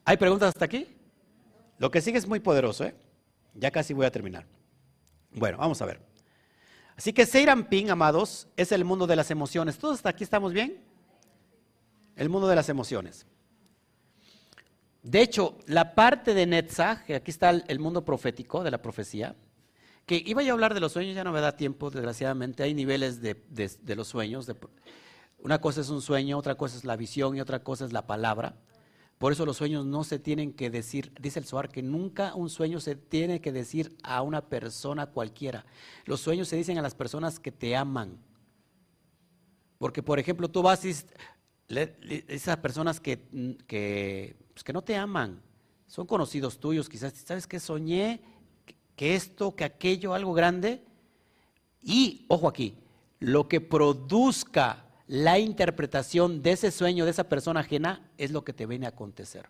[0.04, 0.96] ¿Hay preguntas hasta aquí?
[1.78, 2.94] Lo que sigue es muy poderoso, ¿eh?
[3.54, 4.46] Ya casi voy a terminar.
[5.32, 6.00] Bueno, vamos a ver.
[6.96, 7.26] Así que
[7.68, 9.76] Ping, amados, es el mundo de las emociones.
[9.76, 10.84] ¿Todos hasta aquí estamos bien?
[12.14, 13.26] El mundo de las emociones.
[15.02, 19.34] De hecho, la parte de Netzach, aquí está el, mundo profético de la profecía,
[20.06, 23.20] que iba a hablar de los sueños, ya no me da tiempo, desgraciadamente, hay niveles
[23.20, 23.36] de,
[23.96, 24.50] los sueños.
[25.38, 28.06] una cosa es un sueño, otra cosa es la visión y otra cosa es la
[28.06, 28.54] palabra.
[29.18, 32.50] Por eso los sueños no se tienen que decir, dice el Suar, que nunca un
[32.50, 35.64] sueño se tiene que decir a una persona cualquiera.
[36.06, 38.18] Los sueños se dicen a las personas que te aman.
[39.78, 40.92] Porque, por ejemplo, tú vas y
[41.68, 45.40] esas personas que, que pues que no te aman,
[45.86, 47.60] son conocidos tuyos, quizás, ¿sabes qué?
[47.60, 48.20] Soñé
[48.96, 50.82] que esto, que aquello, algo grande.
[51.82, 52.76] Y, ojo aquí,
[53.18, 58.52] lo que produzca la interpretación de ese sueño de esa persona ajena es lo que
[58.52, 59.48] te viene a acontecer.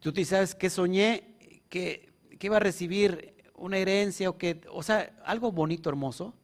[0.00, 1.36] tú te sabes que soñé
[1.68, 6.34] que, que iba a recibir una herencia o que, o sea, algo bonito, hermoso.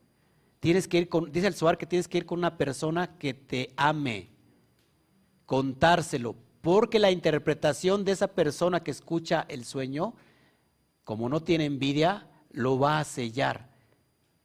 [0.60, 3.34] Tienes que ir con, dice el Suar que tienes que ir con una persona que
[3.34, 4.30] te ame,
[5.46, 10.14] contárselo, porque la interpretación de esa persona que escucha el sueño,
[11.04, 13.68] como no tiene envidia, lo va a sellar.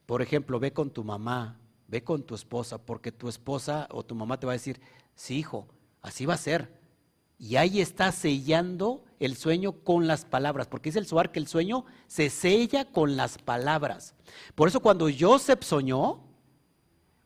[0.06, 1.58] Por ejemplo, ve con tu mamá,
[1.88, 4.82] ve con tu esposa, porque tu esposa o tu mamá te va a decir,
[5.16, 5.70] sí, hijo,
[6.02, 6.78] así va a ser.
[7.38, 11.48] Y ahí está sellando el sueño con las palabras, porque dice el Suar que el
[11.48, 14.14] sueño se sella con las palabras.
[14.56, 16.20] Por eso cuando Joseph soñó,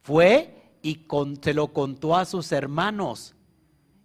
[0.03, 1.07] fue y
[1.41, 3.33] se lo contó a sus hermanos.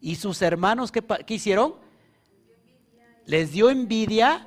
[0.00, 1.02] ¿Y sus hermanos qué,
[1.34, 1.74] hicieron?
[3.26, 4.46] Les dio envidia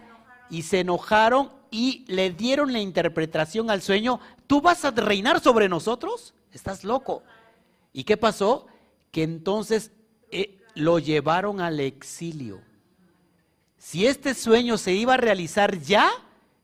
[0.50, 4.20] y se enojaron y le dieron la interpretación al sueño.
[4.48, 6.34] ¿Tú vas a reinar sobre nosotros?
[6.52, 7.24] Estás loco.
[7.94, 8.68] ¿Y qué pasó?
[9.12, 9.92] Que entonces
[10.32, 12.62] eh, lo llevaron al exilio.
[13.78, 16.10] Si este sueño se iba a realizar ya,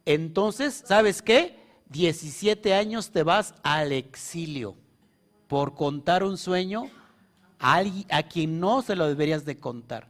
[0.05, 1.59] entonces, ¿sabes qué?
[1.89, 4.75] 17 años te vas al exilio
[5.47, 6.89] por contar un sueño
[7.59, 7.83] a,
[8.23, 10.07] quien no se lo deberías de contar.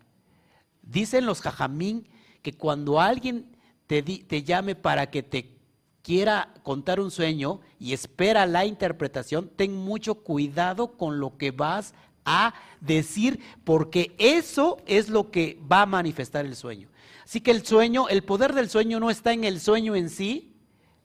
[0.82, 2.08] Dicen los jajamín
[2.42, 3.56] que cuando alguien
[3.88, 5.58] te, te llame para que te
[6.02, 11.94] quiera contar un sueño y espera la interpretación, ten mucho cuidado con lo que vas
[12.24, 16.90] a decir, porque eso es lo que va a manifestar el sueño.
[17.24, 20.54] Así que el sueño, el poder del sueño no está en el sueño en sí,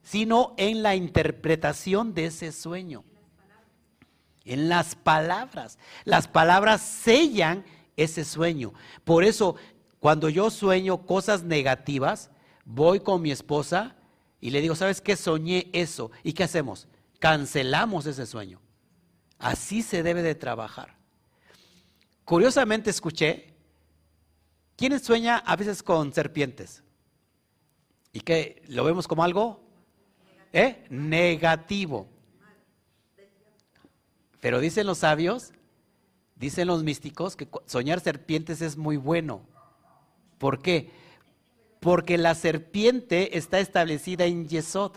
[0.03, 3.05] sino en la interpretación de ese sueño.
[4.45, 5.79] En las palabras.
[6.05, 7.65] Las palabras sellan
[7.97, 8.73] ese sueño.
[9.05, 9.57] Por eso,
[10.01, 12.31] cuando yo sueño cosas negativas,
[12.65, 13.97] voy con mi esposa
[14.41, 15.17] y le digo, ¿sabes qué?
[15.17, 16.11] Soñé eso.
[16.25, 16.89] ¿Y qué hacemos?
[17.19, 18.61] Cancelamos ese sueño.
[19.39, 20.97] Así se debe de trabajar.
[22.25, 23.55] Curiosamente escuché,
[24.77, 26.83] ¿quién sueña a veces con serpientes?
[28.13, 28.63] ¿Y qué?
[28.69, 29.61] ¿Lo vemos como algo?
[30.53, 30.85] ¿Eh?
[30.91, 32.09] Negativo.
[34.43, 35.53] Pero dicen los sabios,
[36.35, 39.43] dicen los místicos, que soñar serpientes es muy bueno.
[40.39, 40.91] ¿Por qué?
[41.79, 44.97] Porque la serpiente está establecida en Yesod.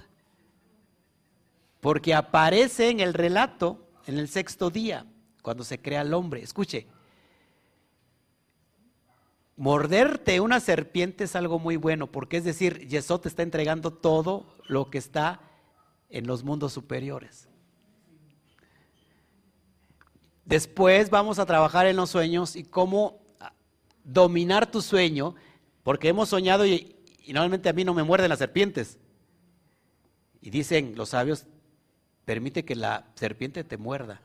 [1.80, 5.06] Porque aparece en el relato en el sexto día,
[5.44, 6.42] cuando se crea el hombre.
[6.42, 6.88] Escuche,
[9.56, 14.56] morderte una serpiente es algo muy bueno, porque es decir, Yesod te está entregando todo
[14.68, 15.40] lo que está
[16.10, 17.48] en los mundos superiores.
[20.46, 23.20] Después vamos a trabajar en los sueños y cómo
[24.04, 25.36] dominar tu sueño,
[25.84, 26.96] porque hemos soñado y,
[27.28, 29.00] normalmente a mí no me muerden las serpientes.
[30.42, 31.48] Y dicen los sabios,
[32.24, 34.22] permite que la serpiente te muerda.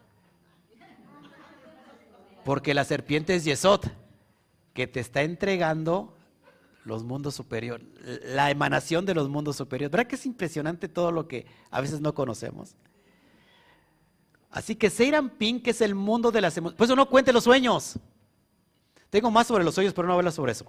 [2.45, 3.87] Porque la serpiente es Yesod,
[4.75, 6.15] que te está entregando
[6.85, 7.87] los mundos superiores,
[8.25, 9.93] la emanación de los mundos superiores.
[9.93, 12.77] ¿Verdad que es impresionante todo lo que a veces no conocemos?
[14.51, 16.77] Así que Seiran Pin, que es el mundo de las emociones.
[16.77, 17.99] Pues no cuente los sueños.
[19.09, 20.67] Tengo más sobre los sueños, pero no hablo sobre eso.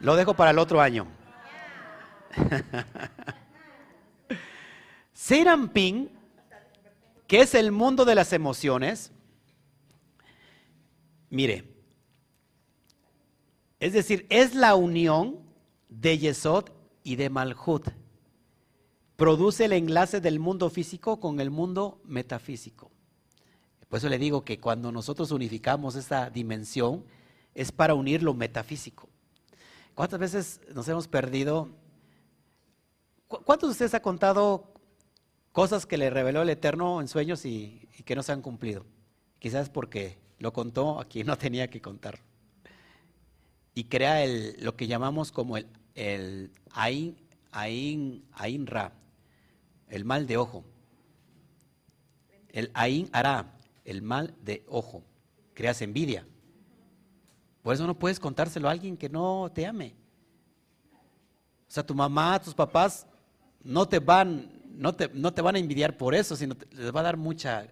[0.00, 1.06] Lo dejo para el otro año.
[5.12, 6.10] Seiran Pin,
[7.26, 9.12] que es el mundo de las emociones.
[11.30, 11.64] Mire,
[13.80, 15.40] es decir, es la unión
[15.88, 16.70] de Yesod
[17.02, 17.88] y de Malhut.
[19.16, 22.90] Produce el enlace del mundo físico con el mundo metafísico.
[23.96, 27.02] Por eso le digo que cuando nosotros unificamos esta dimensión
[27.54, 29.08] es para unir lo metafísico.
[29.94, 31.70] ¿Cuántas veces nos hemos perdido?
[33.26, 34.70] ¿Cuántos de ustedes ha contado
[35.50, 38.84] cosas que le reveló el Eterno en sueños y, que no se han cumplido?
[39.38, 42.18] Quizás porque lo contó a quien no tenía que contar.
[43.72, 47.16] Y crea el, lo que llamamos como el, el Ain,
[47.50, 48.92] Ain, Ra,
[49.88, 50.64] el mal de ojo.
[52.50, 53.55] El Ain Ara,
[53.86, 55.02] el mal de ojo,
[55.54, 56.26] creas envidia.
[57.62, 59.94] Por eso no puedes contárselo a alguien que no te ame.
[61.68, 63.06] O sea, tu mamá, tus papás
[63.62, 67.00] no te van, no te, no te van a envidiar por eso, sino les va
[67.00, 67.66] a dar mucha,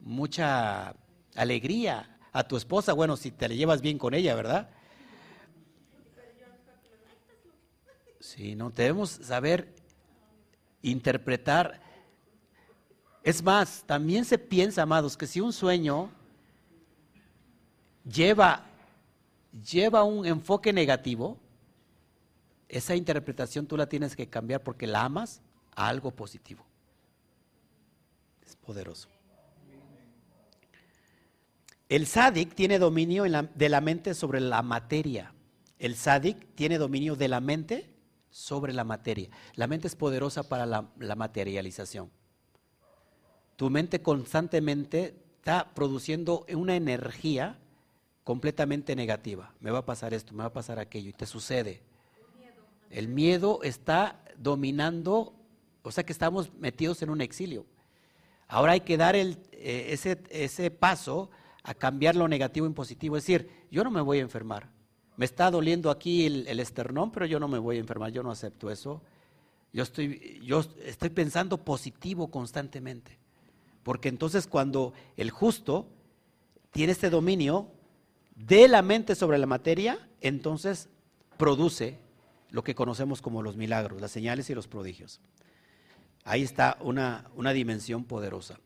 [0.00, 0.94] mucha
[1.34, 4.68] alegría a tu esposa, bueno, si te le llevas bien con ella, ¿verdad?
[8.20, 9.74] Sí, no debemos saber
[10.82, 11.80] interpretar
[13.26, 16.08] es más, también se piensa, amados, que si un sueño
[18.08, 18.64] lleva,
[19.68, 21.36] lleva un enfoque negativo,
[22.68, 25.42] esa interpretación tú la tienes que cambiar porque la amas
[25.74, 26.64] a algo positivo.
[28.46, 29.08] Es poderoso.
[31.88, 35.34] El sádic tiene dominio de la mente sobre la materia.
[35.80, 37.92] el sádic tiene dominio de la mente
[38.30, 39.30] sobre la materia.
[39.56, 42.08] La mente es poderosa para la, materialización.
[43.56, 47.58] Tu mente constantemente está produciendo una energía
[48.24, 49.54] completamente negativa.
[49.60, 51.82] Me va a pasar esto, me va a pasar aquello, y te sucede.
[52.90, 55.34] El miedo está dominando,
[55.82, 57.66] o sea que estamos metidos en un exilio.
[58.48, 61.30] Ahora hay que dar el, eh, ese, ese paso
[61.62, 63.16] a cambiar lo negativo en positivo.
[63.16, 64.70] Es decir, yo no me voy a enfermar
[65.16, 68.30] me está doliendo aquí el, esternón, pero yo no me voy a enfermar, yo no
[68.30, 69.02] acepto eso.
[69.72, 73.18] Yo estoy, yo estoy pensando positivo constantemente.
[73.86, 75.86] Porque entonces cuando el justo
[76.72, 77.70] tiene este dominio
[78.34, 80.88] de la mente sobre la materia, entonces
[81.36, 81.96] produce
[82.50, 85.20] lo que conocemos como los milagros, las señales y los prodigios.
[86.24, 88.58] Ahí está una, una dimensión poderosa.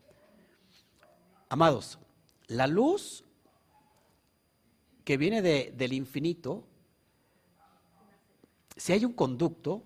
[1.51, 1.99] Amados,
[2.47, 3.23] la luz
[5.05, 6.67] que viene del infinito,
[8.75, 9.85] si hay un conducto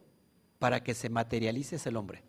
[0.61, 2.23] para que se materialice es el hombre.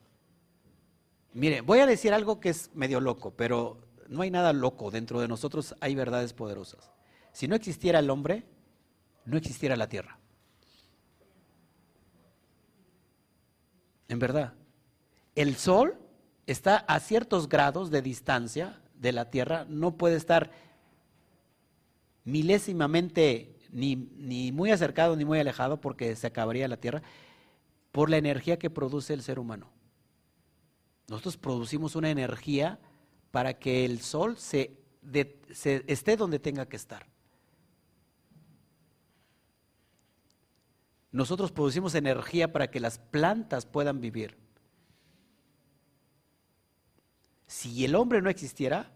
[1.35, 4.89] Mire, voy a decir algo que es medio loco, pero no hay nada loco.
[4.89, 6.93] Dentro de nosotros hay verdades poderosas.
[7.33, 8.45] Si no existiera el hombre,
[9.25, 10.17] no existiera la tierra.
[14.07, 14.53] En verdad.
[15.35, 15.97] El sol
[16.47, 20.51] está a ciertos grados de distancia de la tierra, no puede estar
[22.23, 27.03] milésimamente ni, ni muy acercado ni muy alejado porque se acabaría la Tierra,
[27.91, 29.74] por la energía que produce el ser humano.
[31.07, 32.79] Nosotros producimos una energía
[33.31, 34.79] para que el sol se,
[35.53, 37.05] esté donde tenga que estar.
[41.11, 44.37] Nosotros producimos energía para que las plantas puedan vivir.
[47.47, 48.91] Si el hombre no existiera,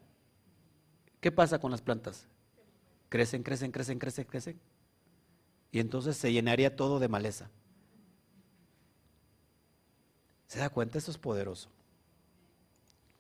[1.22, 2.28] ¿qué pasa con las plantas?
[3.10, 4.60] crecen, crecen, crecen, crecen, crecen.
[5.72, 7.50] Y entonces se llenaría todo de maleza.
[10.48, 10.98] ¿Se da cuenta?
[10.98, 11.70] Eso es poderoso.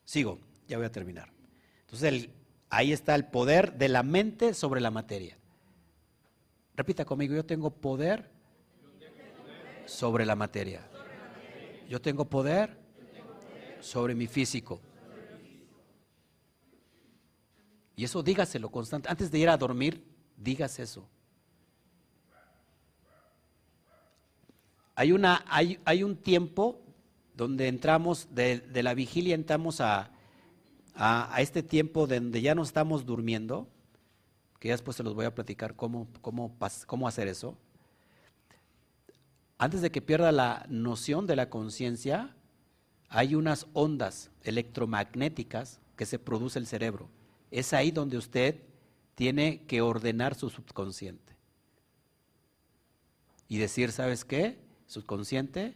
[0.10, 1.32] Sigo, ya voy a terminar.
[1.82, 2.30] Entonces
[2.72, 5.38] ahí está el poder de la mente sobre la materia.
[6.76, 8.28] Repita conmigo, yo tengo poder
[9.86, 10.82] sobre la materia.
[11.88, 12.76] Yo tengo poder
[13.82, 14.82] sobre mi físico.
[17.96, 19.10] Y eso dígaselo constante.
[19.10, 20.04] Antes de ir a dormir,
[20.36, 21.08] digas eso.
[24.96, 26.82] Hay, una, hay, hay un tiempo
[27.40, 30.12] donde entramos, de, la vigilia entramos a,
[31.38, 33.68] este tiempo donde ya no estamos durmiendo,
[34.60, 36.56] que ya después se los voy a platicar cómo, cómo,
[36.86, 37.58] cómo hacer eso.
[39.58, 42.36] Antes de que pierda la noción de la conciencia,
[43.08, 47.10] hay unas ondas electromagnéticas que se produce el cerebro
[47.52, 48.62] es ahí donde usted
[49.16, 51.36] tiene que ordenar su subconsciente.
[53.48, 54.60] Y decir, ¿sabes qué?
[54.88, 55.76] Subconsciente,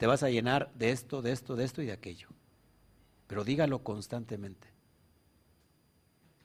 [0.00, 2.28] te vas a llenar de esto, de esto, de esto y de aquello.
[3.26, 4.66] Pero dígalo constantemente.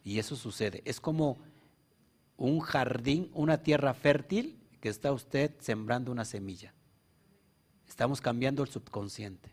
[0.03, 0.81] Y eso sucede.
[0.83, 1.37] Es como
[2.35, 6.73] un jardín, una tierra fértil que está usted sembrando una semilla.
[7.87, 9.49] Estamos cambiando el subconsciente.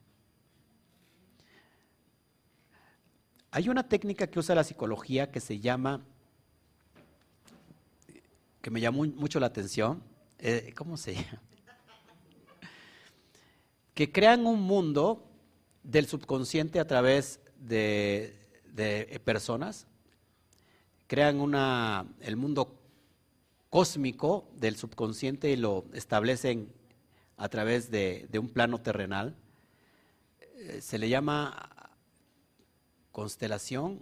[3.53, 6.01] Hay una técnica que usa la psicología que se llama,
[8.61, 10.03] que me llamó mucho la atención,
[10.41, 11.52] eh, ¿cómo se llama?
[13.94, 15.24] Que crean un mundo
[15.82, 18.39] del subconsciente a través de,
[19.24, 19.86] personas,
[21.06, 22.78] crean una, el mundo
[23.70, 26.73] cósmico del subconsciente y lo establecen
[27.36, 29.35] a través de, un plano terrenal.
[30.40, 31.70] Eh, se le llama
[33.10, 34.01] Constelación.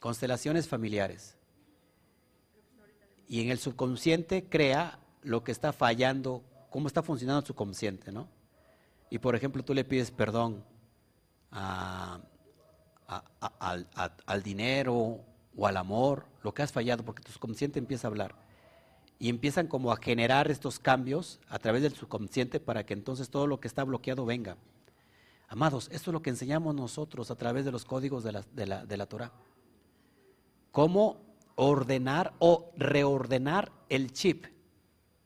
[0.00, 1.36] Constelaciones familiares.
[3.28, 6.42] Y en el subconsciente crea lo que está fallando,
[6.74, 8.26] cómo está funcionando el subconsciente, ¿no?
[9.08, 10.64] Y por ejemplo, tú le pides perdón
[11.52, 12.26] al,
[14.42, 15.20] dinero
[15.56, 18.34] o al amor, lo que has fallado, porque tu subconsciente empieza a hablar.
[19.20, 23.46] Y empiezan como a generar estos cambios a través del subconsciente para que entonces todo
[23.46, 24.56] lo que está bloqueado venga.
[25.46, 28.42] Amados, esto es lo que enseñamos nosotros a través de los códigos de la,
[28.84, 29.30] de la, Torah.
[30.72, 31.20] Cómo
[31.54, 34.46] ordenar o reordenar el chip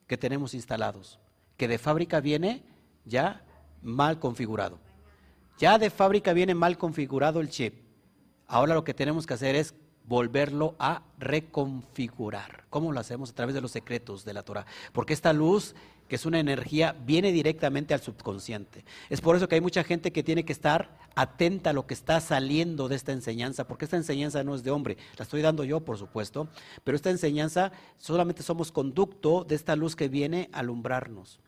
[0.05, 1.19] que tenemos instalados,
[1.59, 2.63] que de fábrica viene
[3.03, 3.43] ya
[3.81, 4.79] mal configurado.
[5.59, 7.75] Ya de fábrica viene mal configurado el chip.
[8.47, 9.75] Ahora lo que tenemos que hacer es
[10.05, 12.63] volverlo a reconfigurar.
[12.69, 13.31] ¿Cómo lo hacemos?
[13.31, 14.65] A través de los secretos de la Torah.
[14.93, 15.75] Porque esta luz
[16.09, 18.83] que es una energía, viene directamente al subconsciente.
[19.09, 21.93] Es por eso que hay mucha gente que tiene que estar atenta a lo que
[21.93, 25.63] está saliendo de esta enseñanza, porque esta enseñanza no es de hombre, la estoy dando
[25.63, 26.49] yo, por supuesto,
[26.83, 31.39] pero esta enseñanza solamente somos conducto de esta luz que viene a alumbrarnos.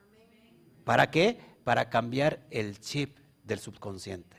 [0.84, 1.40] ¿Para qué?
[1.64, 4.38] Para cambiar el chip del subconsciente.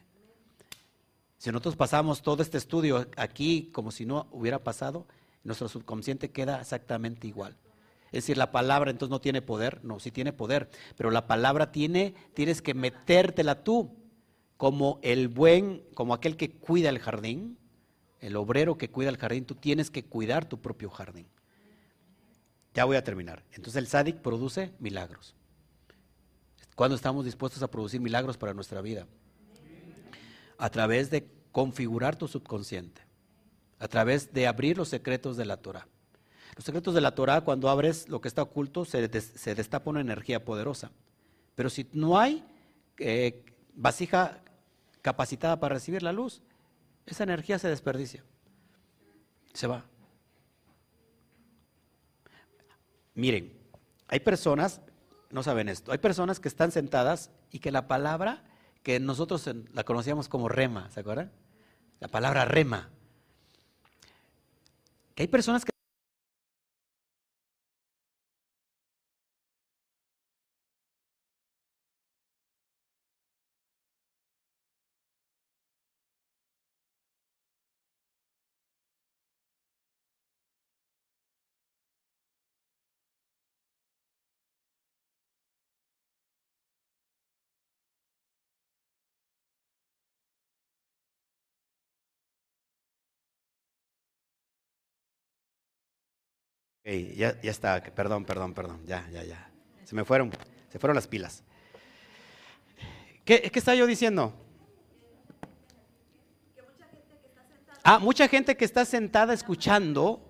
[1.38, 5.06] Si nosotros pasamos todo este estudio aquí como si no hubiera pasado,
[5.44, 7.56] nuestro subconsciente queda exactamente igual.
[8.06, 11.72] Es decir, la palabra entonces no tiene poder, no, sí tiene poder, pero la palabra
[11.72, 13.96] tiene, tienes que metértela tú,
[14.56, 17.58] como el buen, como aquel que cuida el jardín,
[18.20, 21.26] el obrero que cuida el jardín, tú tienes que cuidar tu propio jardín.
[22.74, 23.42] Ya voy a terminar.
[23.50, 25.34] Entonces el sádic produce milagros.
[26.82, 29.06] ¿Cuándo estamos dispuestos a producir milagros para nuestra vida?
[30.58, 33.02] A través de configurar tu subconsciente,
[33.78, 35.86] a través de abrir los secretos de la Torah.
[36.56, 40.44] Los secretos de la Torah, cuando abres lo que está oculto, se, destapa una energía
[40.44, 40.90] poderosa.
[41.54, 42.44] Pero si no hay
[42.98, 43.44] eh,
[43.74, 44.42] vasija
[45.02, 46.42] capacitada para recibir la luz,
[47.06, 48.24] esa energía se desperdicia.
[49.52, 49.84] Se va.
[53.14, 53.56] Miren,
[54.08, 54.80] hay personas,
[55.32, 58.44] no saben esto, hay personas que están sentadas y que la palabra
[58.82, 61.32] que nosotros la conocíamos como rema, ¿se acuerdan?
[62.00, 62.90] La palabra rema.
[65.14, 65.71] Que hay personas que
[97.16, 99.50] ya, ya está, perdón, perdón, perdón, ya, ya, ya.
[99.84, 100.30] Se me fueron,
[100.68, 101.42] se fueron las pilas.
[103.24, 104.34] ¿Qué, qué estaba yo diciendo?
[107.84, 110.20] Ah, mucha gente que está sentada escuchando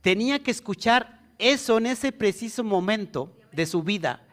[0.00, 4.24] tenía que escuchar eso en ese preciso momento de su vida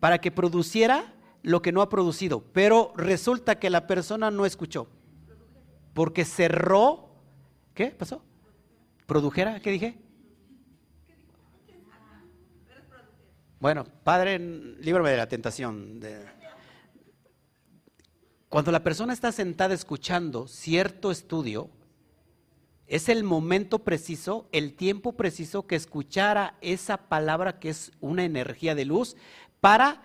[0.00, 2.42] para que produciera lo que no ha producido.
[2.52, 4.88] Pero resulta que la persona no escuchó
[5.94, 7.08] porque cerró.
[7.72, 8.22] ¿Qué pasó?
[9.06, 9.60] ¿Produjera?
[9.60, 9.98] ¿Qué dije?
[13.58, 16.00] Bueno, Padre, líbrame de la tentación.
[18.50, 21.70] Cuando la persona está sentada escuchando cierto estudio,
[22.86, 28.74] es el momento preciso, el tiempo preciso que escuchara esa palabra que es una energía
[28.74, 29.16] de luz
[29.60, 30.02] para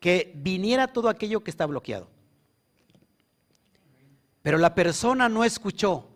[0.00, 2.08] que viniera todo aquello que está bloqueado.
[4.40, 6.08] Pero la persona no escuchó,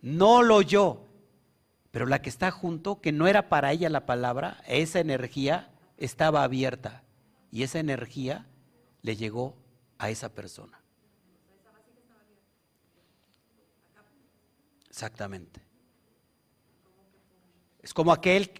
[0.00, 1.05] no lo oyó,
[1.90, 6.42] pero la que está junto, que no era para ella la palabra, esa energía estaba
[6.42, 7.02] abierta
[7.50, 8.46] y esa energía
[9.02, 9.56] le llegó
[9.98, 10.80] a esa persona.
[14.88, 15.60] Exactamente.
[17.82, 18.50] Es como aquel,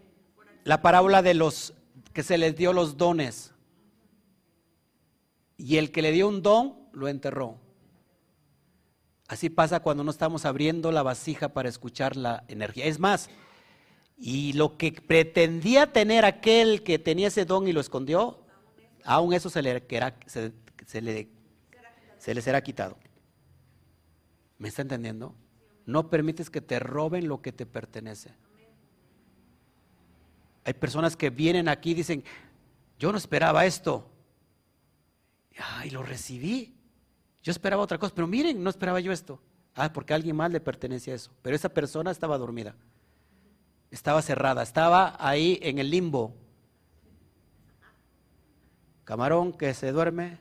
[0.65, 1.75] la parábola de los
[2.13, 3.53] que se les dio los dones.
[5.57, 7.59] Y el que le dio un don, lo enterró.
[9.29, 12.85] Así pasa cuando no estamos abriendo la vasija para escuchar la energía.
[12.85, 13.29] Es más,
[14.17, 18.39] y lo que pretendía tener aquel que tenía ese don y lo escondió,
[19.05, 19.85] aún eso se le,
[20.27, 21.29] se, le,
[22.19, 22.97] se le será quitado.
[24.59, 25.35] ¿Me está entendiendo?
[25.85, 28.33] No permites que te roben lo que te pertenece.
[30.65, 32.25] Hay personas que vienen aquí y dicen,
[32.99, 34.11] yo no esperaba esto.
[35.85, 36.76] Y lo recibí.
[37.47, 39.39] Yo esperaba otra cosa, pero miren, no esperaba yo esto.
[39.77, 41.31] Ah, porque a alguien más le pertenecía eso.
[41.43, 42.75] Pero esa persona estaba dormida.
[43.89, 46.35] Estaba cerrada, estaba ahí en el limbo.
[49.05, 50.39] Camarón que se duerme.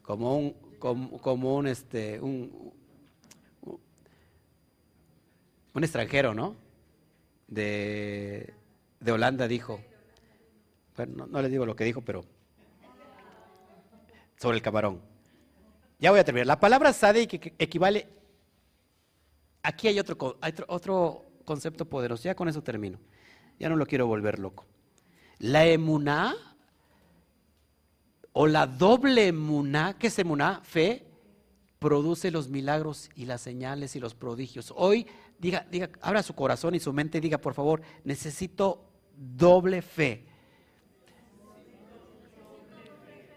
[0.00, 2.72] Como un, como, un este, un,
[5.74, 6.56] un extranjero, ¿no?
[7.48, 8.54] De,
[8.98, 9.78] de Holanda dijo,
[10.96, 12.24] bueno, no, les digo lo que dijo, pero
[14.36, 15.00] sobre el camarón.
[15.98, 16.46] Ya voy a terminar.
[16.46, 18.08] La palabra que equivale.
[19.62, 20.36] Aquí hay otro,
[20.66, 22.24] otro concepto poderoso.
[22.24, 22.98] Ya con eso termino.
[23.58, 24.66] Ya no lo quiero volver loco.
[25.38, 26.34] La emuná
[28.32, 30.60] o la doble emuná, ¿qué es emuná?
[30.64, 31.06] Fe,
[31.78, 34.72] produce los milagros y las señales y los prodigios.
[34.74, 35.06] Hoy,
[35.38, 40.26] diga, diga, abra su corazón y su mente, diga, por favor, necesito doble fe.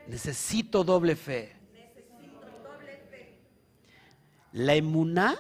[0.08, 1.56] Necesito doble fe.
[4.52, 5.36] La emuná,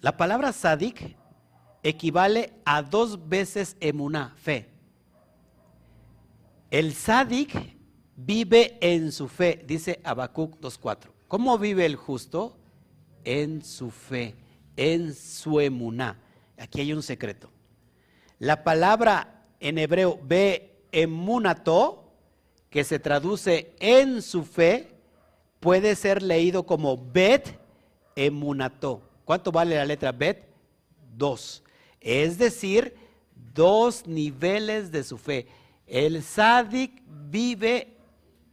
[0.00, 1.16] la palabra sadik
[1.82, 4.68] equivale a dos veces emuná, fe.
[6.70, 7.76] El sádic
[8.16, 11.10] vive en su fe, dice Habacuc 2.4.
[11.28, 12.56] ¿Cómo vive el justo?
[13.24, 14.34] En su fe,
[14.76, 16.18] en su emuná.
[16.58, 17.50] Aquí hay un secreto.
[18.38, 22.05] La palabra en hebreo ve emunato,
[22.70, 24.88] que se traduce en su fe,
[25.60, 27.58] puede ser leído como bet
[28.14, 29.02] emunato.
[29.24, 30.44] ¿Cuánto vale la letra bet?
[31.16, 31.62] Dos.
[32.00, 32.94] Es decir,
[33.54, 35.46] dos niveles de su fe.
[35.86, 37.96] El sádic vive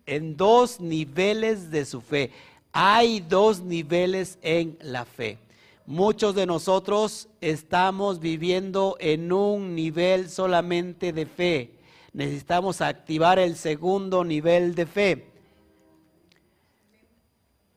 [0.06, 2.31] en dos niveles de su fe.
[2.72, 5.38] Hay dos niveles en la fe.
[5.85, 11.72] Muchos de nosotros estamos viviendo en un nivel solamente de fe.
[12.14, 15.31] Necesitamos activar el segundo nivel de fe.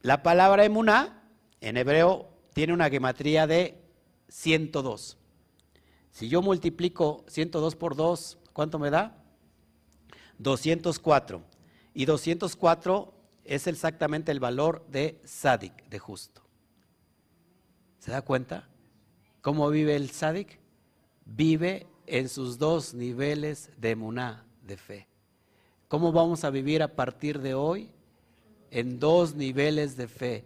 [0.03, 1.23] La palabra emuná
[1.61, 3.83] en hebreo tiene una gematría de
[4.29, 5.19] 102.
[6.11, 9.23] Si yo multiplico 102 por 2, ¿cuánto me da?
[10.39, 11.43] 204.
[11.95, 13.15] Y 204
[13.45, 16.43] es exactamente el valor de Sadik, de justo.
[17.99, 18.69] ¿Se da cuenta?
[19.41, 20.61] ¿Cómo vive el Sadik?
[21.25, 25.09] Vive en sus dos niveles de muná, de fe.
[25.89, 27.91] ¿Cómo vamos a vivir a partir de hoy?
[28.71, 30.45] En dos niveles de fe.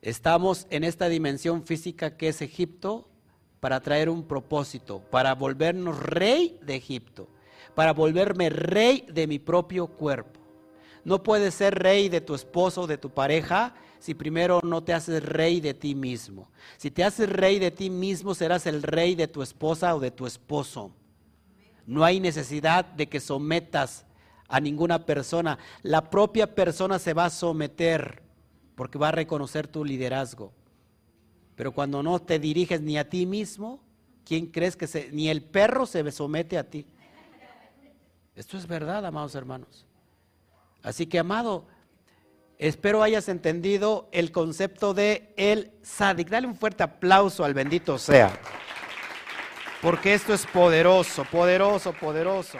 [0.00, 3.08] Estamos en esta dimensión física que es Egipto
[3.60, 7.28] para traer un propósito, para volvernos rey de Egipto,
[7.74, 10.40] para volverme rey de mi propio cuerpo.
[11.04, 15.22] No puedes ser rey de tu esposo de tu pareja si primero no te haces
[15.22, 16.50] rey de ti mismo.
[16.76, 20.10] Si te haces rey de ti mismo, serás el rey de tu esposa o de
[20.10, 20.90] tu esposo.
[21.86, 24.04] No hay necesidad de que sometas
[24.48, 25.56] a ninguna persona.
[25.82, 28.24] La propia persona se va a someter
[28.74, 30.52] porque va a reconocer tu liderazgo.
[31.54, 33.78] Pero cuando no te diriges ni a ti mismo,
[34.24, 36.84] ¿quién crees que ni el perro se somete a ti?
[38.34, 39.86] Esto es verdad, amados hermanos.
[40.82, 41.66] Así que, amado,
[42.62, 46.28] Espero hayas entendido el concepto de el sádic.
[46.28, 48.38] Dale un fuerte aplauso al bendito sea.
[49.80, 52.58] Porque esto es poderoso, poderoso, poderoso.